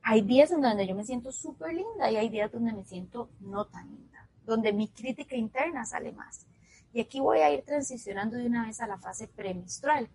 [0.04, 3.66] hay días donde yo me siento súper linda y hay días donde me siento no
[3.66, 6.46] tan linda, donde mi crítica interna sale más.
[6.94, 10.10] Y aquí voy a ir transicionando de una vez a la fase premenstrual,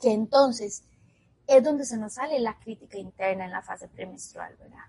[0.00, 0.84] que entonces
[1.46, 4.84] es donde se nos sale la crítica interna en la fase premenstrual, ¿verdad?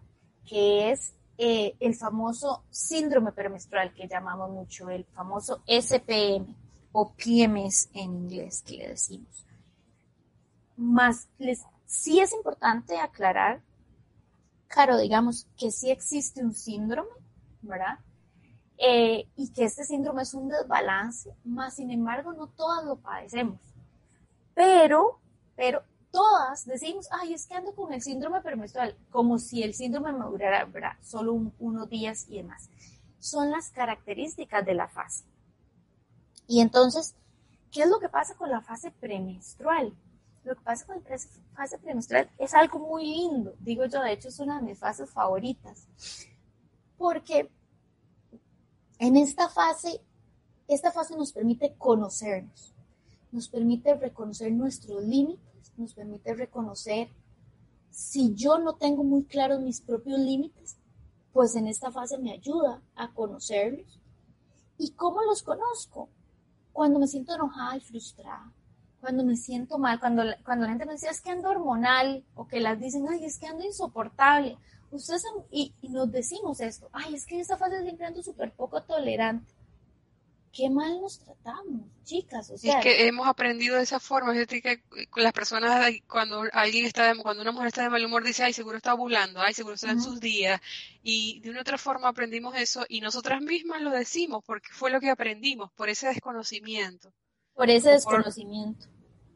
[0.45, 6.55] Que es eh, el famoso síndrome premenstrual que llamamos mucho, el famoso SPM
[6.91, 9.45] o PMS en inglés que le decimos.
[10.75, 13.62] Más les, sí es importante aclarar,
[14.69, 17.10] claro, digamos que sí existe un síndrome,
[17.62, 17.99] ¿verdad?
[18.77, 23.60] Eh, y que este síndrome es un desbalance, más sin embargo no todas lo padecemos.
[24.56, 25.19] Pero,
[25.58, 30.13] pero todas decimos, ay, es que ando con el síndrome premenstrual, como si el síndrome
[30.13, 30.93] me durara ¿verdad?
[31.01, 32.69] solo unos días y demás.
[33.19, 35.25] Son las características de la fase.
[36.47, 37.15] Y entonces,
[37.69, 39.93] ¿qué es lo que pasa con la fase premenstrual?
[40.43, 41.17] Lo que pasa con la
[41.54, 45.10] fase premenstrual es algo muy lindo, digo yo, de hecho es una de mis fases
[45.10, 45.88] favoritas,
[46.97, 47.51] porque
[48.97, 50.01] en esta fase,
[50.67, 52.73] esta fase nos permite conocernos,
[53.32, 55.51] nos permite reconocer nuestros límites.
[55.77, 57.10] Nos permite reconocer
[57.89, 60.77] si yo no tengo muy claros mis propios límites,
[61.34, 63.99] pues en esta fase me ayuda a conocerlos.
[64.77, 66.10] ¿Y cómo los conozco?
[66.73, 68.51] Cuando me siento enojada y frustrada,
[69.01, 72.47] cuando me siento mal, cuando, cuando la gente me dice es que ando hormonal o
[72.47, 74.57] que las dicen, ay, es que ando insoportable.
[74.91, 78.51] Ustedes, y, y nos decimos esto, ay, es que en esta fase siempre ando súper
[78.53, 79.53] poco tolerante
[80.51, 82.49] qué mal nos tratamos, chicas.
[82.49, 84.83] O sea, es que hemos aprendido de esa forma, es decir, que
[85.15, 88.77] las personas, cuando alguien está, cuando una mujer está de mal humor, dice, ay, seguro
[88.77, 90.59] está burlando, ay, seguro está en sus días,
[91.03, 94.99] y de una otra forma aprendimos eso, y nosotras mismas lo decimos, porque fue lo
[94.99, 97.13] que aprendimos, por ese desconocimiento.
[97.53, 98.87] Por ese desconocimiento.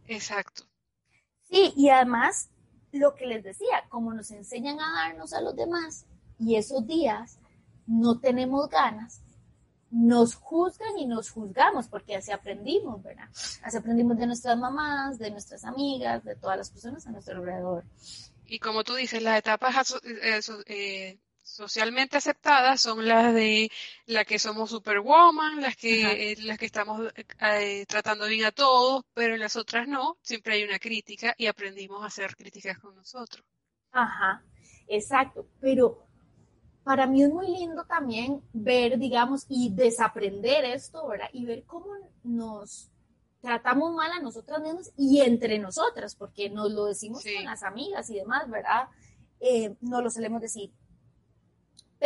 [0.07, 0.63] Exacto.
[1.43, 2.49] Sí, y además,
[2.91, 6.05] lo que les decía, como nos enseñan a darnos a los demás,
[6.39, 7.39] y esos días
[7.87, 9.21] no tenemos ganas,
[9.91, 13.29] nos juzgan y nos juzgamos, porque así aprendimos, ¿verdad?
[13.63, 17.85] Así aprendimos de nuestras mamás, de nuestras amigas, de todas las personas a nuestro alrededor.
[18.45, 23.71] Y como tú dices, las etapas eh, eh, socialmente aceptadas son las de
[24.07, 27.01] las que somos superwoman, las que, eh, las que estamos
[27.87, 32.03] tratando bien a todos, pero en las otras no, siempre hay una crítica y aprendimos
[32.03, 33.45] a hacer críticas con nosotros.
[33.91, 34.43] Ajá,
[34.87, 36.05] exacto, pero
[36.83, 41.29] para mí es muy lindo también ver, digamos, y desaprender esto, ¿verdad?
[41.31, 41.87] Y ver cómo
[42.23, 42.89] nos
[43.39, 48.09] tratamos mal a nosotras mismas y entre nosotras, porque nos lo decimos con las amigas
[48.09, 48.89] y demás, ¿verdad?
[49.39, 50.71] Eh, no lo solemos decir.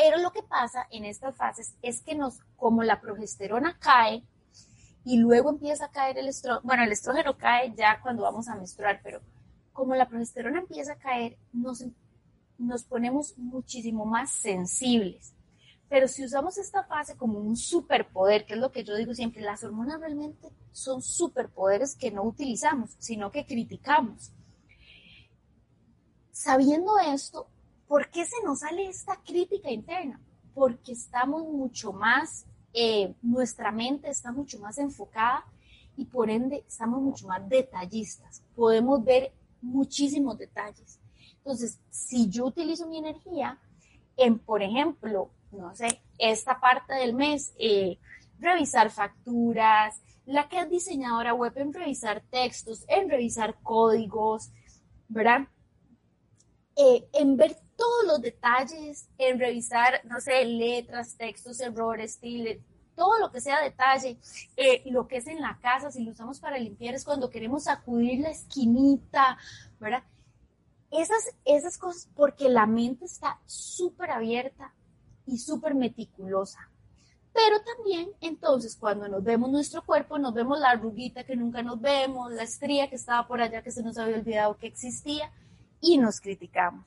[0.01, 4.23] Pero lo que pasa en estas fases es que nos, como la progesterona cae
[5.03, 8.55] y luego empieza a caer el estrógeno, bueno, el estrógeno cae ya cuando vamos a
[8.55, 9.19] menstruar, pero
[9.73, 11.83] como la progesterona empieza a caer, nos
[12.57, 15.33] nos ponemos muchísimo más sensibles.
[15.89, 19.41] Pero si usamos esta fase como un superpoder, que es lo que yo digo siempre,
[19.41, 24.31] las hormonas realmente son superpoderes que no utilizamos, sino que criticamos.
[26.31, 27.49] Sabiendo esto,
[27.89, 30.21] ¿por qué se nos sale esta crítica interna?
[30.53, 35.43] Porque estamos mucho más, eh, nuestra mente está mucho más enfocada
[35.97, 38.43] y por ende estamos mucho más detallistas.
[38.55, 40.99] Podemos ver muchísimos detalles.
[41.37, 43.59] Entonces, si yo utilizo mi energía
[44.15, 47.97] en, por ejemplo, no sé, esta parte del mes, eh,
[48.37, 54.51] revisar facturas, la que es diseñadora web en revisar textos, en revisar códigos,
[55.07, 55.47] ¿verdad?
[56.79, 62.57] eh, en ver todos los detalles, en revisar, no sé, letras, textos, errores, estilos,
[62.93, 64.17] todo lo que sea detalle,
[64.57, 67.63] eh, lo que es en la casa, si lo usamos para limpiar es cuando queremos
[67.63, 69.37] sacudir la esquinita,
[69.79, 70.03] ¿verdad?
[70.91, 74.73] Esas, esas cosas, porque la mente está súper abierta
[75.25, 76.69] y súper meticulosa.
[77.31, 81.79] Pero también, entonces, cuando nos vemos nuestro cuerpo, nos vemos la arruguita que nunca nos
[81.79, 85.31] vemos, la estría que estaba por allá que se nos había olvidado que existía
[85.79, 86.85] y nos criticamos,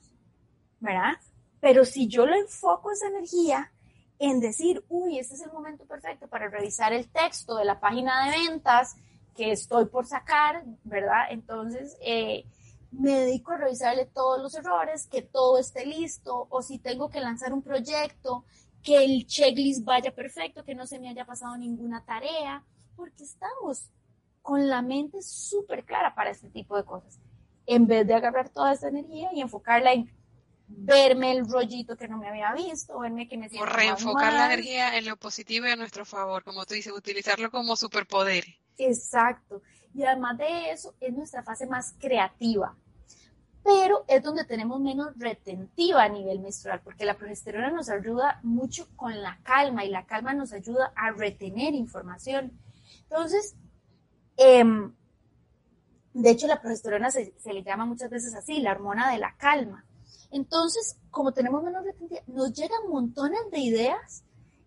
[0.82, 1.14] ¿verdad?
[1.60, 3.72] Pero si yo lo enfoco esa energía
[4.18, 8.26] en decir, uy, este es el momento perfecto para revisar el texto de la página
[8.26, 8.96] de ventas
[9.34, 11.26] que estoy por sacar, ¿verdad?
[11.30, 12.44] Entonces, eh,
[12.90, 17.20] me dedico a revisarle todos los errores, que todo esté listo, o si tengo que
[17.20, 18.44] lanzar un proyecto,
[18.82, 22.64] que el checklist vaya perfecto, que no se me haya pasado ninguna tarea,
[22.96, 23.88] porque estamos
[24.42, 27.18] con la mente súper clara para este tipo de cosas.
[27.66, 30.10] En vez de agarrar toda esa energía y enfocarla en
[30.78, 34.46] verme el rollito que no me había visto, verme que me siento O reenfocar la
[34.46, 38.44] energía en lo positivo y a nuestro favor, como tú dices, utilizarlo como superpoder.
[38.78, 39.62] Exacto.
[39.94, 42.76] Y además de eso, es nuestra fase más creativa
[43.62, 48.88] pero es donde tenemos menos retentiva a nivel menstrual, porque la progesterona nos ayuda mucho
[48.96, 52.58] con la calma y la calma nos ayuda a retener información.
[53.02, 53.54] Entonces,
[54.36, 54.92] em,
[56.12, 59.84] de hecho, la progesterona se, le llama muchas veces así, la hormona de la calma.
[60.30, 64.24] Entonces, como tenemos menos retentiva, nos llegan montones de ideas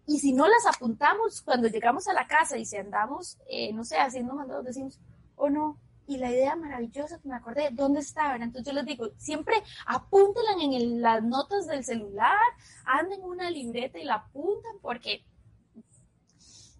[0.08, 3.84] y si no las apuntamos cuando llegamos a la casa y si andamos, eh, no
[3.84, 5.00] sé, haciendo mandados, decimos,
[5.36, 8.36] oh no, y la idea maravillosa que me acordé, ¿dónde está?
[8.36, 9.56] Entonces yo les digo, siempre
[9.88, 12.38] apúntenla en las notas del celular,
[12.86, 15.26] anden una libreta y la apuntan porque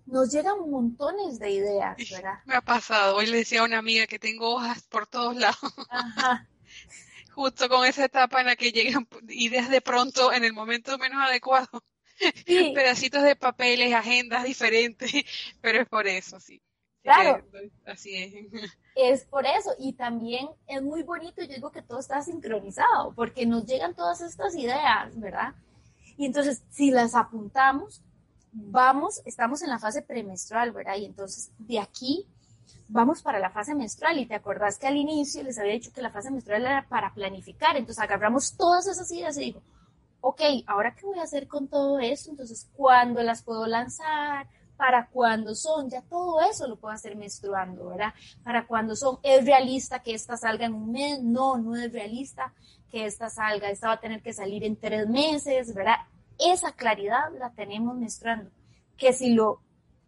[0.06, 2.40] nos llegan montones de ideas, ¿verdad?
[2.46, 5.58] Me ha pasado, hoy le decía a una amiga que tengo hojas por todos lados.
[5.90, 6.48] Ajá.
[7.36, 11.22] Justo con esa etapa en la que llegan ideas de pronto en el momento menos
[11.22, 11.84] adecuado.
[12.46, 12.72] Sí.
[12.74, 15.12] Pedacitos de papeles, agendas diferentes,
[15.62, 16.62] pero es por eso, sí.
[17.04, 17.46] Claro.
[17.86, 18.72] Así es.
[18.96, 19.72] Es por eso.
[19.78, 24.22] Y también es muy bonito, yo digo que todo está sincronizado, porque nos llegan todas
[24.22, 25.54] estas ideas, ¿verdad?
[26.16, 28.02] Y entonces, si las apuntamos,
[28.54, 30.96] vamos, estamos en la fase premenstrual, ¿verdad?
[30.96, 32.26] Y entonces, de aquí
[32.88, 34.20] vamos para la fase menstrual.
[34.20, 37.14] Y te acordás que al inicio les había dicho que la fase menstrual era para
[37.14, 37.76] planificar.
[37.78, 39.62] Entonces, agarramos todas esas ideas y digo,
[40.22, 42.32] ok, ¿ahora qué voy a hacer con todo eso?
[42.32, 44.48] Entonces, ¿cuándo las puedo lanzar?
[44.78, 48.14] para cuando son, ya todo eso lo puedo hacer menstruando, ¿verdad?
[48.44, 51.22] Para cuando son, ¿es realista que esta salga en un mes?
[51.22, 52.54] No, no es realista
[52.92, 55.98] que esta salga, esta va a tener que salir en tres meses, ¿verdad?
[56.40, 58.52] Esa claridad la tenemos menstruando.
[58.98, 59.62] Que si lo,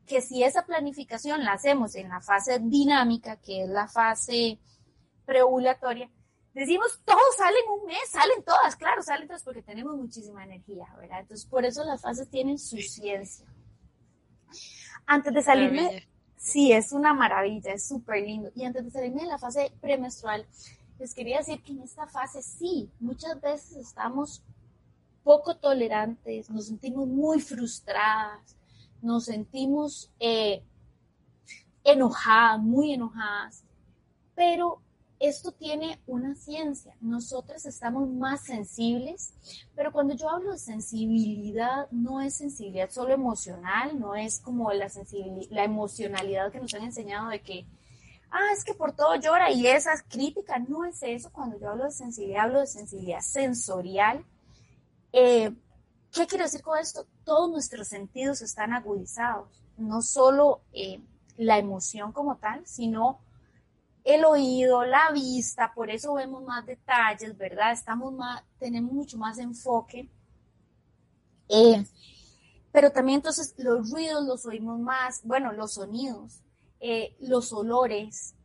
[0.08, 4.58] que si esa planificación la hacemos en la fase dinámica, que es la fase
[5.26, 6.10] preovulatoria,
[6.54, 11.20] decimos, todos salen un mes, salen todas, claro, salen todas porque tenemos muchísima energía, ¿verdad?
[11.20, 13.46] Entonces, por eso las fases tienen su ciencia.
[15.06, 18.50] Antes de salirme, sí, es una maravilla, es súper lindo.
[18.56, 20.48] Y antes de salirme de la fase premenstrual,
[20.98, 24.44] les quería decir que en esta fase sí, muchas veces estamos
[25.24, 28.57] poco tolerantes, nos sentimos muy frustradas,
[29.02, 30.64] nos sentimos eh,
[31.84, 33.64] enojadas, muy enojadas,
[34.36, 34.82] pero
[35.20, 36.96] esto tiene una ciencia.
[37.02, 39.34] Nosotros estamos más sensibles,
[39.76, 44.88] pero cuando yo hablo de sensibilidad, no es sensibilidad solo emocional, no es como la,
[45.50, 47.66] la emocionalidad que nos han enseñado de que,
[48.30, 51.32] ah, es que por todo llora y esa crítica, no es eso.
[51.32, 54.24] Cuando yo hablo de sensibilidad, hablo de sensibilidad sensorial.
[55.14, 55.52] Eh,
[56.12, 57.08] ¿Qué quiero decir con esto?
[57.28, 61.02] Todos nuestros sentidos están agudizados, no solo eh,
[61.36, 63.20] la emoción como tal, sino
[64.06, 67.74] el oído, la vista, por eso vemos más detalles, ¿verdad?
[67.74, 70.08] Estamos más, tenemos mucho más enfoque.
[71.50, 71.86] Eh,
[72.72, 76.42] pero también entonces los ruidos los oímos más, bueno, los sonidos,
[76.80, 78.36] eh, los olores,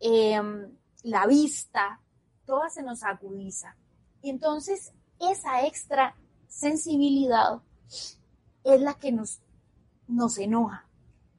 [0.00, 2.00] la vista,
[2.44, 3.76] toda se nos agudiza.
[4.20, 6.16] Y entonces esa extra
[6.48, 7.62] sensibilidad
[8.64, 9.40] es la que nos,
[10.08, 10.86] nos enoja.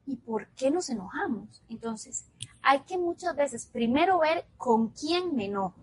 [0.07, 1.63] ¿Y por qué nos enojamos?
[1.67, 2.25] Entonces,
[2.61, 5.81] hay que muchas veces primero ver con quién me enojo.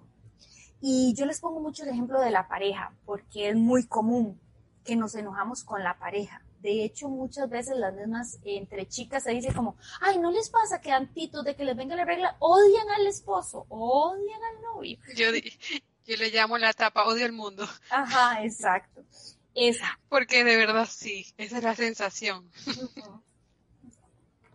[0.81, 4.41] Y yo les pongo mucho el ejemplo de la pareja, porque es muy común
[4.85, 6.43] que nos enojamos con la pareja.
[6.61, 10.81] De hecho, muchas veces las mismas entre chicas se dice como, ay, ¿no les pasa
[10.81, 14.99] que antitos de que les venga la regla odian al esposo, odian al novio?
[15.17, 15.27] Yo,
[16.05, 17.67] yo le llamo la tapa odio al mundo.
[17.91, 19.05] Ajá, exacto.
[19.55, 19.99] Esa.
[20.09, 22.51] Porque de verdad sí, esa es la sensación.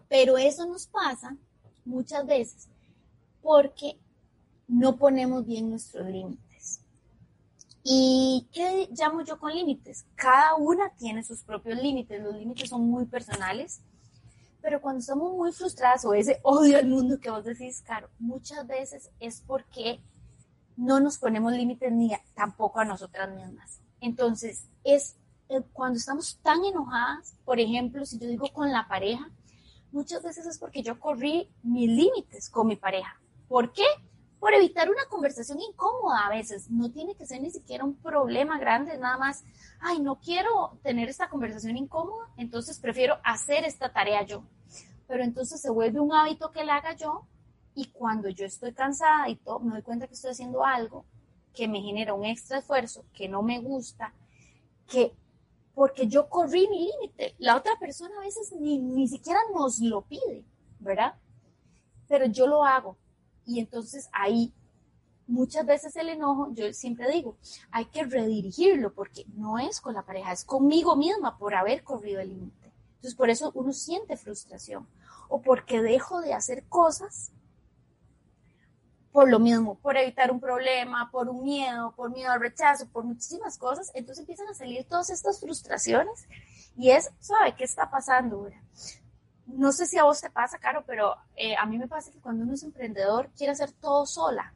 [0.10, 1.36] Pero eso nos pasa
[1.86, 2.68] muchas veces
[3.42, 3.98] porque
[4.68, 6.82] no ponemos bien nuestros límites.
[7.84, 10.06] ¿Y qué llamo yo con límites?
[10.16, 13.80] Cada una tiene sus propios límites, los límites son muy personales,
[14.62, 18.68] pero cuando estamos muy frustradas o ese odio al mundo que vos decís, Caro, muchas
[18.68, 20.02] veces es porque
[20.76, 23.80] no nos ponemos límites ni tampoco a nosotras mismas.
[24.02, 25.18] Entonces, es
[25.50, 29.30] eh, cuando estamos tan enojadas, por ejemplo, si yo digo con la pareja,
[29.92, 33.20] muchas veces es porque yo corrí mis límites con mi pareja.
[33.48, 33.86] ¿Por qué?
[34.40, 36.70] Por evitar una conversación incómoda a veces.
[36.70, 39.44] No tiene que ser ni siquiera un problema grande, nada más,
[39.80, 44.44] ay, no quiero tener esta conversación incómoda, entonces prefiero hacer esta tarea yo.
[45.08, 47.26] Pero entonces se vuelve un hábito que la haga yo
[47.74, 51.06] y cuando yo estoy cansada y todo, me doy cuenta que estoy haciendo algo
[51.54, 54.14] que me genera un extra esfuerzo, que no me gusta,
[54.88, 55.14] que
[55.74, 57.36] porque yo corrí mi límite.
[57.38, 60.44] La otra persona a veces ni, ni siquiera nos lo pide,
[60.80, 61.16] ¿verdad?
[62.08, 62.98] Pero yo lo hago.
[63.46, 64.54] Y entonces ahí
[65.28, 67.38] muchas veces el enojo, yo siempre digo,
[67.70, 72.22] hay que redirigirlo porque no es con la pareja, es conmigo misma por haber corrido
[72.22, 72.72] el límite.
[72.96, 74.88] Entonces por eso uno siente frustración
[75.30, 77.32] o porque dejo de hacer cosas
[79.18, 83.04] por lo mismo, por evitar un problema, por un miedo, por miedo al rechazo, por
[83.04, 86.28] muchísimas cosas, entonces empiezan a salir todas estas frustraciones
[86.78, 88.48] y es, ¿sabe qué está pasando?
[89.48, 92.20] No sé si a vos te pasa, Caro, pero eh, a mí me pasa que
[92.20, 94.54] cuando uno es emprendedor quiere hacer todo sola.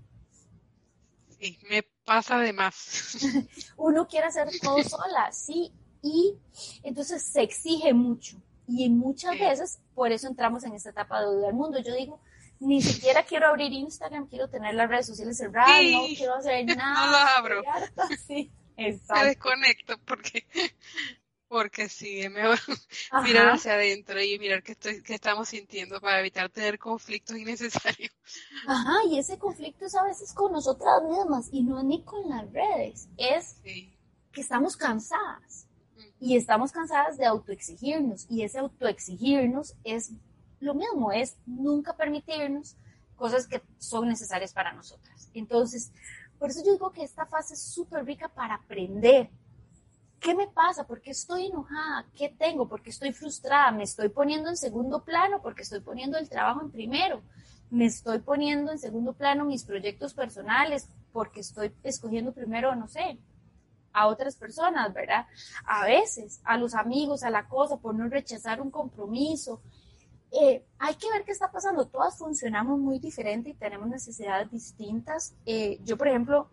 [1.39, 3.17] Sí, me pasa además.
[3.77, 6.37] uno quiere hacer todo sola, sí, y
[6.83, 8.39] entonces se exige mucho.
[8.67, 11.79] Y muchas veces, por eso entramos en esta etapa de odio al mundo.
[11.79, 12.21] Yo digo,
[12.61, 17.05] ni siquiera quiero abrir Instagram, quiero tener las redes sociales cerradas, no quiero hacer nada.
[17.05, 17.63] No lo abro.
[18.27, 20.45] Sí, Me desconecto porque,
[21.47, 22.59] porque sí, es mejor
[23.23, 28.11] mirar hacia adentro y mirar qué, estoy, qué estamos sintiendo para evitar tener conflictos innecesarios.
[28.67, 32.51] Ajá, y ese conflicto es a veces con nosotras mismas y no ni con las
[32.53, 35.67] redes, es que estamos cansadas
[36.19, 40.11] y estamos cansadas de autoexigirnos y ese autoexigirnos es
[40.61, 42.77] lo mismo es nunca permitirnos
[43.15, 45.29] cosas que son necesarias para nosotras.
[45.33, 45.91] Entonces,
[46.39, 49.29] por eso yo digo que esta fase es súper rica para aprender.
[50.19, 50.85] ¿Qué me pasa?
[50.85, 52.05] ¿Por qué estoy enojada?
[52.15, 52.67] ¿Qué tengo?
[52.67, 53.71] ¿Por qué estoy frustrada?
[53.71, 55.41] ¿Me estoy poniendo en segundo plano?
[55.41, 57.21] ¿Porque estoy poniendo el trabajo en primero?
[57.71, 60.87] ¿Me estoy poniendo en segundo plano mis proyectos personales?
[61.11, 63.17] Porque estoy escogiendo primero, no sé,
[63.93, 65.25] a otras personas, ¿verdad?
[65.65, 69.61] A veces, a los amigos, a la cosa, por no rechazar un compromiso,
[70.31, 71.87] eh, hay que ver qué está pasando.
[71.87, 75.35] Todas funcionamos muy diferente y tenemos necesidades distintas.
[75.45, 76.49] Eh, yo, por ejemplo,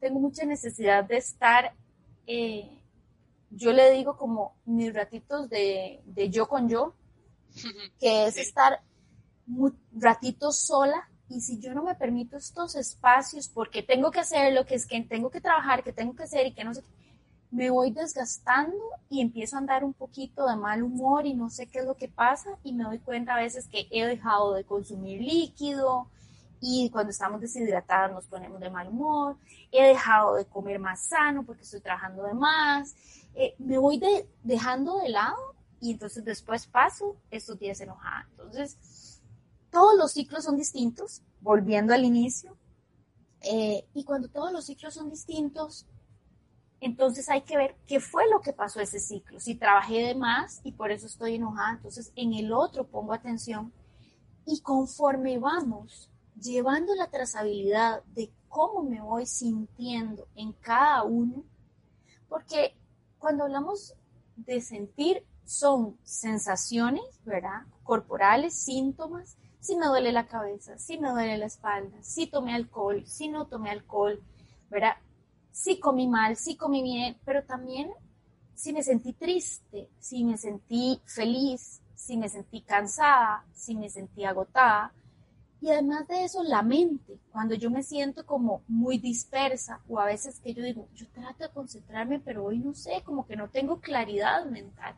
[0.00, 1.74] tengo mucha necesidad de estar,
[2.26, 2.70] eh,
[3.50, 6.94] yo le digo como mis ratitos de, de yo con yo,
[8.00, 8.80] que es estar
[9.92, 11.08] ratitos sola.
[11.28, 14.86] Y si yo no me permito estos espacios porque tengo que hacer lo que es
[14.86, 16.88] que tengo que trabajar, que tengo que hacer y que no sé qué,
[17.52, 21.66] me voy desgastando y empiezo a andar un poquito de mal humor y no sé
[21.66, 24.64] qué es lo que pasa y me doy cuenta a veces que he dejado de
[24.64, 26.08] consumir líquido
[26.62, 29.36] y cuando estamos deshidratadas nos ponemos de mal humor,
[29.70, 32.96] he dejado de comer más sano porque estoy trabajando de más,
[33.34, 38.26] eh, me voy de, dejando de lado y entonces después paso estos días enojada.
[38.30, 39.20] Entonces,
[39.70, 42.56] todos los ciclos son distintos, volviendo al inicio,
[43.42, 45.86] eh, y cuando todos los ciclos son distintos,
[46.82, 49.38] entonces hay que ver qué fue lo que pasó ese ciclo.
[49.38, 53.72] Si trabajé de más y por eso estoy enojada, entonces en el otro pongo atención
[54.44, 56.10] y conforme vamos
[56.40, 61.44] llevando la trazabilidad de cómo me voy sintiendo en cada uno,
[62.28, 62.76] porque
[63.18, 63.94] cuando hablamos
[64.34, 67.62] de sentir son sensaciones, ¿verdad?
[67.84, 73.04] Corporales, síntomas, si me duele la cabeza, si me duele la espalda, si tomé alcohol,
[73.06, 74.20] si no tomé alcohol,
[74.68, 74.96] ¿verdad?
[75.52, 77.90] Sí comí mal, sí comí bien, pero también
[78.54, 84.24] si me sentí triste, si me sentí feliz, si me sentí cansada, si me sentí
[84.24, 84.92] agotada.
[85.60, 90.06] Y además de eso, la mente, cuando yo me siento como muy dispersa o a
[90.06, 93.48] veces que yo digo, yo trato de concentrarme, pero hoy no sé, como que no
[93.48, 94.96] tengo claridad mental.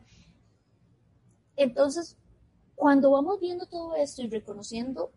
[1.55, 2.17] Entonces,
[2.75, 5.11] cuando vamos viendo todo esto y reconociendo,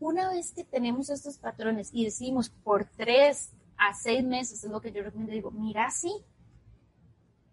[0.00, 4.80] una vez que tenemos estos patrones y decimos por tres a seis meses, es lo
[4.80, 6.12] que yo recomiendo, digo, mira, sí,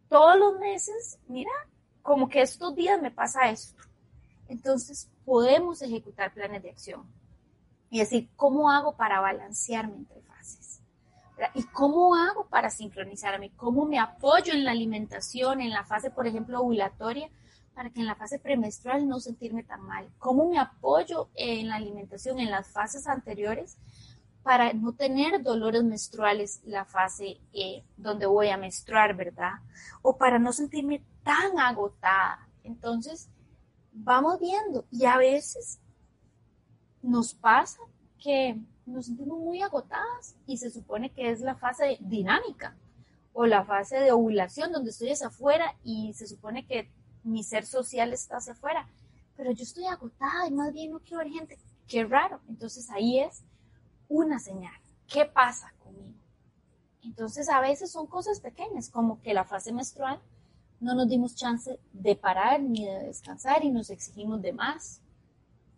[0.10, 1.52] todos los meses, mira,
[2.02, 3.82] como que estos días me pasa esto.
[4.50, 7.04] Entonces, podemos ejecutar planes de acción
[7.90, 10.82] y decir, ¿cómo hago para balancearme entre fases?
[11.54, 13.52] ¿Y cómo hago para sincronizarme?
[13.56, 17.30] ¿Cómo me apoyo en la alimentación, en la fase, por ejemplo, ovulatoria,
[17.74, 20.10] para que en la fase premenstrual no sentirme tan mal?
[20.20, 23.78] ¿Cómo me apoyo en la alimentación en las fases anteriores
[24.48, 29.56] para no tener dolores menstruales la fase eh, donde voy a menstruar, ¿verdad?
[30.02, 32.48] O para no sentirme tan agotada.
[32.64, 33.28] Entonces,
[33.92, 35.82] vamos viendo y a veces
[37.02, 37.82] nos pasa
[38.24, 42.78] que nos sentimos muy agotadas y se supone que es la fase dinámica
[43.34, 46.90] o la fase de ovulación donde estoy hacia afuera y se supone que
[47.24, 48.88] mi ser social está hacia afuera,
[49.36, 51.60] pero yo estoy agotada y más bien no quiero ver gente.
[51.86, 52.40] Qué raro.
[52.48, 53.44] Entonces ahí es
[54.10, 54.80] una señal.
[55.08, 56.18] ¿Qué pasa conmigo?
[57.04, 60.22] Entonces a veces son cosas pequeñas, como que la fase menstrual
[60.80, 65.02] no nos dimos chance de parar ni de descansar y nos exigimos de más.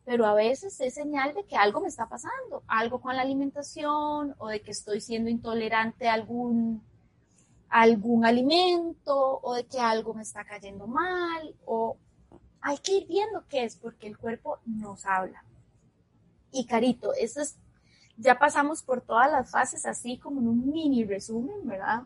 [0.06, 4.36] Pero a veces es señal de que algo me está pasando, algo con la alimentación
[4.38, 6.82] o de que estoy siendo intolerante a algún,
[7.70, 11.96] algún alimento o de que algo me está cayendo mal o
[12.62, 15.44] hay que ir viendo qué es porque el cuerpo nos habla.
[16.52, 17.58] Y Carito, eso es,
[18.20, 22.04] ya pasamos por todas las fases así como en un mini resumen, ¿verdad?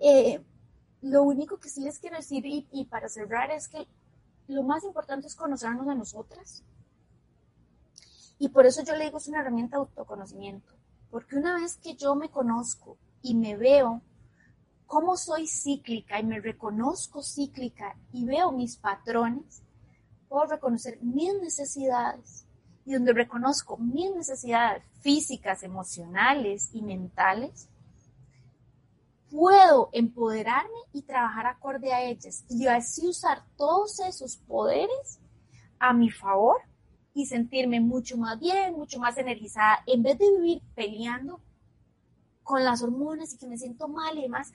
[0.00, 0.42] Eh,
[1.02, 3.86] lo único que sí les quiero decir y, para cerrar es que
[4.48, 6.62] lo más importante es conocernos a nosotras.
[8.38, 10.72] Y por eso yo le digo es una herramienta de autoconocimiento.
[11.10, 14.00] Porque una vez que yo me conozco y me veo
[14.86, 19.62] cómo soy cíclica y me reconozco cíclica y veo mis patrones,
[20.28, 22.43] puedo reconocer mis necesidades
[22.84, 27.68] y donde reconozco mis necesidades físicas, emocionales y mentales,
[29.30, 35.18] puedo empoderarme y trabajar acorde a ellas y así usar todos esos poderes
[35.78, 36.60] a mi favor
[37.14, 41.40] y sentirme mucho más bien, mucho más energizada, en vez de vivir peleando
[42.42, 44.52] con las hormonas y que me siento mal y demás.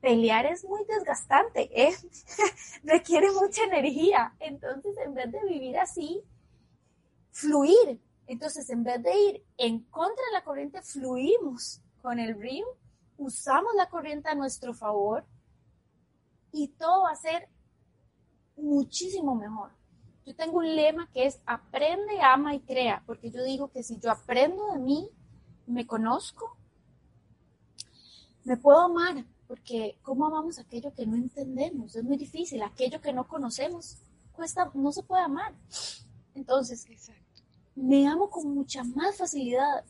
[0.00, 1.94] Pelear es muy desgastante, ¿eh?
[2.82, 4.34] requiere mucha energía.
[4.40, 6.20] Entonces, en vez de vivir así,
[7.32, 8.00] fluir.
[8.26, 12.66] Entonces, en vez de ir en contra de la corriente, fluimos con el río
[13.22, 15.24] usamos la corriente a nuestro favor
[16.52, 17.48] y todo va a ser
[18.56, 19.70] muchísimo mejor.
[20.24, 23.98] Yo tengo un lema que es aprende, ama y crea, porque yo digo que si
[23.98, 25.08] yo aprendo de mí,
[25.66, 26.56] me conozco,
[28.44, 31.96] me puedo amar, porque ¿cómo amamos aquello que no entendemos?
[31.96, 33.98] Es muy difícil, aquello que no conocemos,
[34.32, 35.54] cuesta, no se puede amar.
[36.34, 36.86] Entonces,
[37.74, 39.84] me amo con mucha más facilidad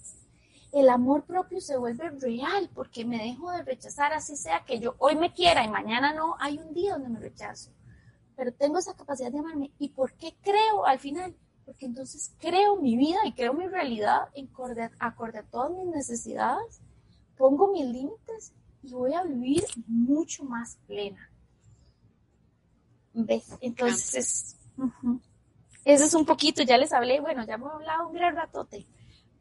[0.72, 4.94] el amor propio se vuelve real porque me dejo de rechazar, así sea que yo
[4.98, 7.70] hoy me quiera y mañana no, hay un día donde me rechazo.
[8.36, 9.70] Pero tengo esa capacidad de amarme.
[9.78, 11.36] ¿Y por qué creo al final?
[11.66, 15.94] Porque entonces creo mi vida y creo mi realidad en acorde, acorde a todas mis
[15.94, 16.80] necesidades,
[17.36, 21.30] pongo mis límites y voy a vivir mucho más plena.
[23.12, 23.58] ¿Ves?
[23.60, 24.56] Entonces,
[25.84, 28.86] eso es un poquito, ya les hablé, bueno, ya hemos hablado un gran ratote.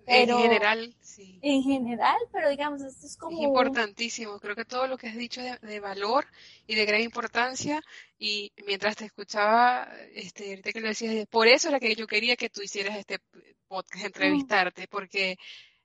[0.07, 1.39] En general, sí.
[1.41, 3.37] En general, pero digamos, esto es como...
[3.37, 6.25] Es importantísimo, creo que todo lo que has dicho de, de valor
[6.67, 7.81] y de gran importancia,
[8.17, 12.35] y mientras te escuchaba, este, ahorita que lo decías, por eso era que yo quería
[12.35, 13.19] que tú hicieras este
[13.67, 15.37] podcast, entrevistarte, porque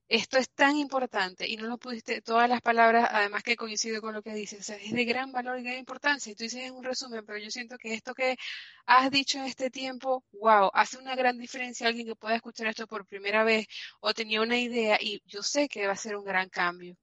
[0.09, 4.15] esto es tan importante y no lo pudiste, todas las palabras, además que coincido con
[4.15, 6.31] lo que dices, es de gran valor y gran importancia.
[6.33, 8.37] Y tú dices en un resumen, pero yo siento que esto que
[8.87, 12.87] has dicho en este tiempo, wow, hace una gran diferencia alguien que pueda escuchar esto
[12.87, 13.67] por primera vez
[14.01, 16.97] o tenía una idea y yo sé que va a ser un gran cambio.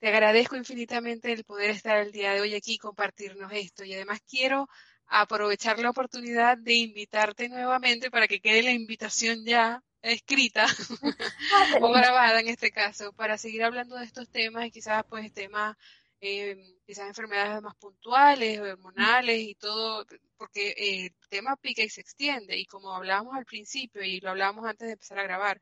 [0.00, 3.84] Te agradezco infinitamente el poder estar el día de hoy aquí y compartirnos esto.
[3.84, 4.68] Y además quiero
[5.06, 10.66] aprovechar la oportunidad de invitarte nuevamente para que quede la invitación ya escrita
[11.52, 15.32] ah, o grabada en este caso para seguir hablando de estos temas y quizás pues
[15.32, 15.76] temas
[16.20, 22.58] eh, quizás enfermedades más puntuales hormonales y todo porque el tema pica y se extiende
[22.58, 25.60] y como hablábamos al principio y lo hablábamos antes de empezar a grabar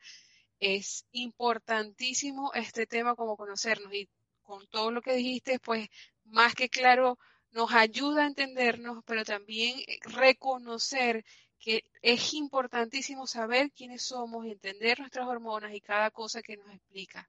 [0.61, 4.09] es importantísimo este tema como conocernos y
[4.43, 5.89] con todo lo que dijiste pues
[6.25, 7.19] más que claro
[7.51, 11.25] nos ayuda a entendernos pero también reconocer
[11.59, 16.73] que es importantísimo saber quiénes somos y entender nuestras hormonas y cada cosa que nos
[16.73, 17.29] explica.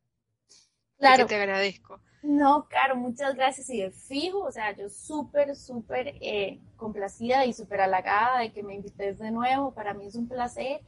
[0.97, 1.25] Claro.
[1.25, 1.99] Que te agradezco.
[2.21, 3.69] No, claro, muchas gracias.
[3.69, 8.61] Y de fijo, o sea, yo súper, súper eh, complacida y súper halagada de que
[8.61, 9.73] me invites de nuevo.
[9.73, 10.81] Para mí es un placer.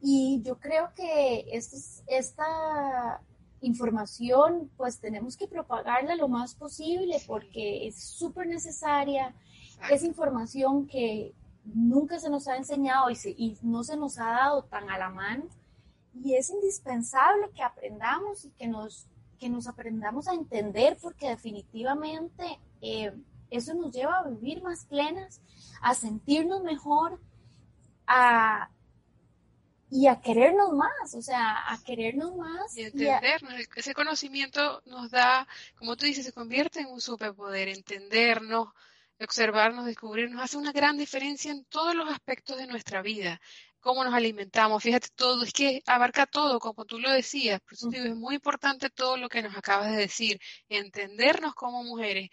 [0.00, 3.20] Y yo creo que esta
[3.60, 9.34] información, pues tenemos que propagarla lo más posible porque es súper necesaria.
[9.90, 11.34] Es información que,
[11.74, 15.44] nunca se nos ha enseñado y, no se nos ha dado tan a la mano.
[16.22, 19.06] Y es indispensable que aprendamos y que nos,
[19.38, 23.12] que nos aprendamos a entender porque definitivamente eh,
[23.50, 25.40] eso nos lleva a vivir más plenas,
[25.80, 27.20] a sentirnos mejor,
[28.06, 28.70] a,
[29.90, 32.76] y a querernos más, o sea, a querernos más.
[32.76, 33.54] Y entendernos.
[33.76, 35.46] Ese conocimiento nos da,
[35.78, 38.68] como tú dices, se convierte en un superpoder, entendernos,
[39.24, 43.40] observarnos, descubrirnos, hace una gran diferencia en todos los aspectos de nuestra vida.
[43.80, 47.88] Cómo nos alimentamos, fíjate todo, es que abarca todo, como tú lo decías, por eso
[47.88, 52.30] digo, es muy importante todo lo que nos acabas de decir, entendernos como mujeres,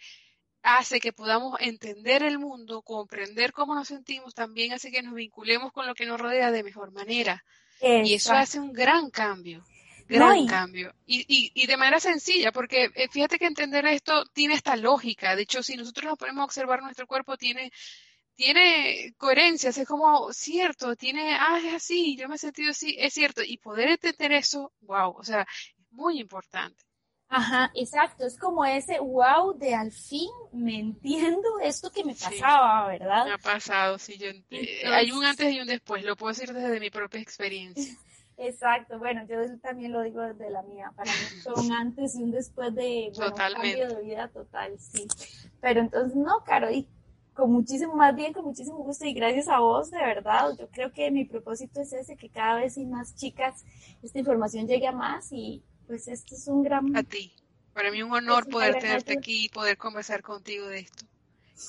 [0.62, 5.72] hace que podamos entender el mundo, comprender cómo nos sentimos, también hace que nos vinculemos
[5.72, 7.44] con lo que nos rodea de mejor manera.
[7.80, 9.64] Y eso hace un gran cambio,
[10.08, 10.94] gran cambio.
[11.06, 15.36] Y, y, y, de manera sencilla, porque eh, fíjate que entender esto tiene esta lógica.
[15.36, 17.72] De hecho, si nosotros nos ponemos a observar nuestro cuerpo, tiene,
[18.34, 23.14] tiene coherencias, es como cierto, tiene, ah, es así, yo me he sentido así, es
[23.14, 23.42] cierto.
[23.42, 26.84] Y poder entender eso, wow, o sea, es muy importante.
[27.28, 32.86] Ajá, exacto, es como ese wow de al fin me entiendo esto que me pasaba,
[32.86, 33.24] ¿verdad?
[33.24, 34.28] Me ha pasado, sí, yo
[34.92, 37.96] hay un antes y un después, lo puedo decir desde mi propia experiencia.
[38.38, 42.22] Exacto, bueno, yo también lo digo desde la mía, para mí fue un antes y
[42.22, 45.06] un después de bueno, un cambio de vida total, sí.
[45.60, 46.86] Pero entonces, no, Caro, y
[47.32, 50.92] con muchísimo, más bien con muchísimo gusto y gracias a vos, de verdad, yo creo
[50.92, 53.64] que mi propósito es ese, que cada vez y más chicas
[54.02, 56.94] esta información llegue a más y pues esto es un gran...
[56.96, 57.32] A ti.
[57.72, 61.06] Para mí un honor poder tenerte aquí y poder conversar contigo de esto.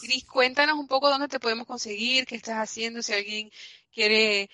[0.02, 3.52] Cris, cuéntanos un poco dónde te podemos conseguir, qué estás haciendo, si alguien
[3.94, 4.50] quiere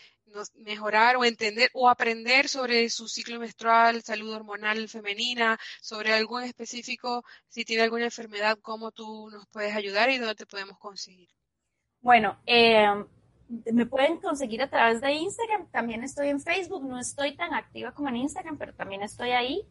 [0.56, 6.48] mejorar o entender o aprender sobre su ciclo menstrual, salud hormonal femenina, sobre algo en
[6.48, 11.30] específico, si tiene alguna enfermedad, cómo tú nos puedes ayudar y dónde te podemos conseguir.
[12.02, 12.86] Bueno, eh,
[13.72, 15.68] me pueden conseguir a través de Instagram.
[15.72, 16.84] También estoy en Facebook.
[16.84, 19.66] No estoy tan activa como en Instagram, pero también estoy ahí.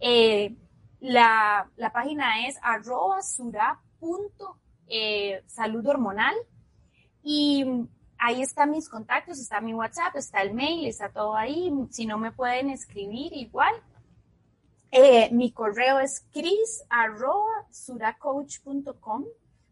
[0.00, 0.54] Eh,
[1.00, 3.20] la, página es arroba
[4.88, 6.34] eh, salud hormonal.
[7.22, 7.64] Y
[8.22, 11.72] ahí están mis contactos, está mi WhatsApp, está el mail, está todo ahí.
[11.90, 13.74] Si no me pueden escribir igual.
[14.90, 19.24] Eh, mi correo es cris arroba suracoach.com.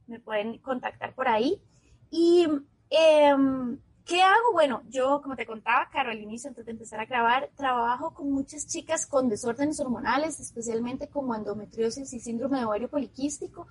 [0.06, 1.62] Me pueden contactar por ahí.
[2.10, 2.46] Y
[2.90, 4.52] Em, ¿Qué hago?
[4.52, 8.32] Bueno, yo, como te contaba, Caro, al inicio, antes de empezar a grabar, trabajo con
[8.32, 13.68] muchas chicas con desórdenes hormonales, especialmente como endometriosis y síndrome de ovario poliquístico,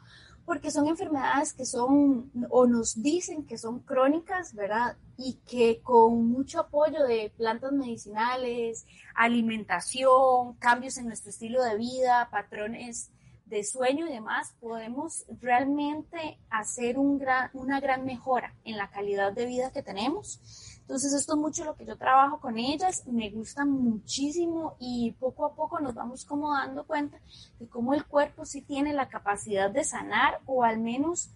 [0.50, 4.98] porque son enfermedades que son, o nos dicen que son crónicas, ¿verdad?
[5.16, 12.30] Y que con mucho apoyo de plantas medicinales, alimentación, cambios en nuestro estilo de vida,
[12.32, 13.12] patrones
[13.46, 19.32] de sueño y demás, podemos realmente hacer un gran, una gran mejora en la calidad
[19.32, 20.42] de vida que tenemos.
[20.90, 25.46] Entonces, esto es mucho lo que yo trabajo con ellas, me gusta muchísimo y poco
[25.46, 27.20] a poco nos vamos como dando cuenta
[27.60, 31.30] de cómo el cuerpo sí tiene la capacidad de sanar o al menos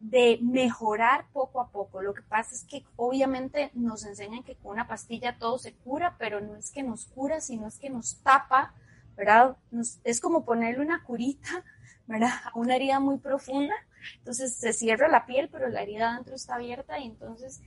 [0.00, 2.00] de mejorar poco a poco.
[2.00, 6.16] Lo que pasa es que obviamente nos enseñan que con una pastilla todo se cura,
[6.18, 8.72] pero no es que nos cura, sino es que nos tapa
[9.18, 9.54] ¿verdad?
[10.02, 11.62] es como ponerle una curita,
[12.06, 12.30] ¿verdad?
[12.44, 13.74] A una herida muy profunda.
[14.18, 17.60] Entonces se cierra la piel, pero la herida adentro está abierta y entonces,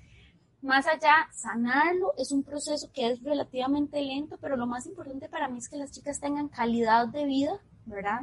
[0.67, 5.47] más allá, sanarlo es un proceso que es relativamente lento, pero lo más importante para
[5.47, 8.21] mí es que las chicas tengan calidad de vida, ¿verdad?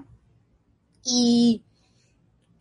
[1.05, 1.63] Y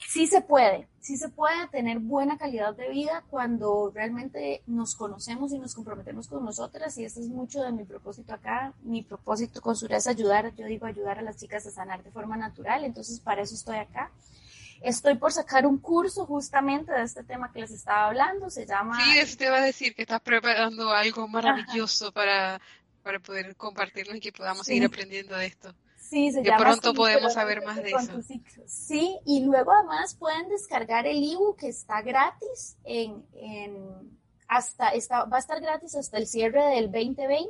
[0.08, 5.52] sí se puede, sí se puede tener buena calidad de vida cuando realmente nos conocemos
[5.52, 8.74] y nos comprometemos con nosotras y eso es mucho de mi propósito acá.
[8.84, 12.12] Mi propósito con Sura es ayudar, yo digo ayudar a las chicas a sanar de
[12.12, 14.12] forma natural, entonces para eso estoy acá.
[14.82, 19.02] Estoy por sacar un curso justamente de este tema que les estaba hablando, se llama...
[19.04, 22.60] Sí, eso te va a decir que estás preparando algo maravilloso para,
[23.02, 25.74] para poder compartirlo y que podamos seguir aprendiendo de esto.
[26.14, 28.22] Sí, se que pronto podemos saber más de eso.
[28.68, 33.26] Sí, y luego además pueden descargar el ebook que está gratis en,
[34.48, 37.48] hasta está, va a estar gratis hasta el cierre del 2020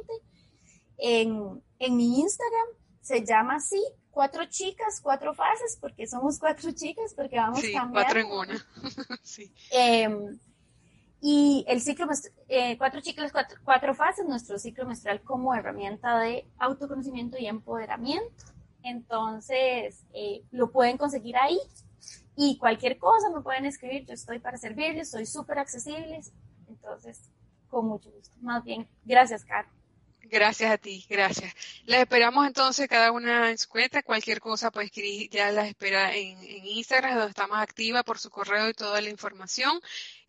[0.97, 2.67] en, en mi Instagram.
[3.01, 3.83] Se llama así,
[4.13, 7.93] cuatro chicas, cuatro fases, porque somos cuatro chicas, porque vamos sí, cambiando.
[7.93, 8.67] cuatro en una.
[9.23, 9.51] sí.
[9.71, 10.39] Em,
[11.19, 12.07] y el ciclo,
[12.47, 18.45] eh, cuatro chicas, cuatro, cuatro fases, nuestro ciclo menstrual como herramienta de autoconocimiento y empoderamiento.
[18.83, 21.59] Entonces, eh, lo pueden conseguir ahí.
[22.35, 26.21] Y cualquier cosa me pueden escribir, yo estoy para servirles, soy súper accesible.
[26.67, 27.21] Entonces,
[27.69, 28.35] con mucho gusto.
[28.41, 29.69] Más bien, gracias, Caro.
[30.33, 31.53] Gracias a ti, gracias.
[31.85, 34.01] Las esperamos entonces cada una en su cuenta.
[34.01, 34.89] Cualquier cosa, pues
[35.29, 39.09] ya las espera en, Instagram, donde está más activa por su correo y toda la
[39.09, 39.79] información.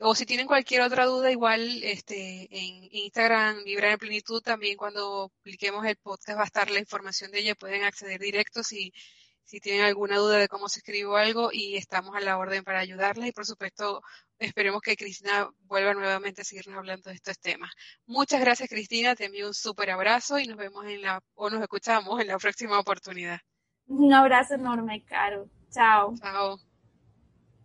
[0.01, 5.33] O si tienen cualquier otra duda, igual este, en Instagram, Vibrar en Plenitud, también cuando
[5.43, 8.93] publiquemos el podcast va a estar la información de ella, pueden acceder directo si,
[9.45, 12.81] si tienen alguna duda de cómo se escribe algo y estamos a la orden para
[12.81, 14.03] ayudarles y por supuesto
[14.39, 17.71] esperemos que Cristina vuelva nuevamente a seguirnos hablando de estos temas.
[18.07, 21.63] Muchas gracias Cristina, te envío un súper abrazo y nos vemos en la, o nos
[21.63, 23.39] escuchamos en la próxima oportunidad.
[23.87, 25.49] Un abrazo enorme, Caro.
[25.71, 26.15] Chao.
[26.21, 26.74] Chao.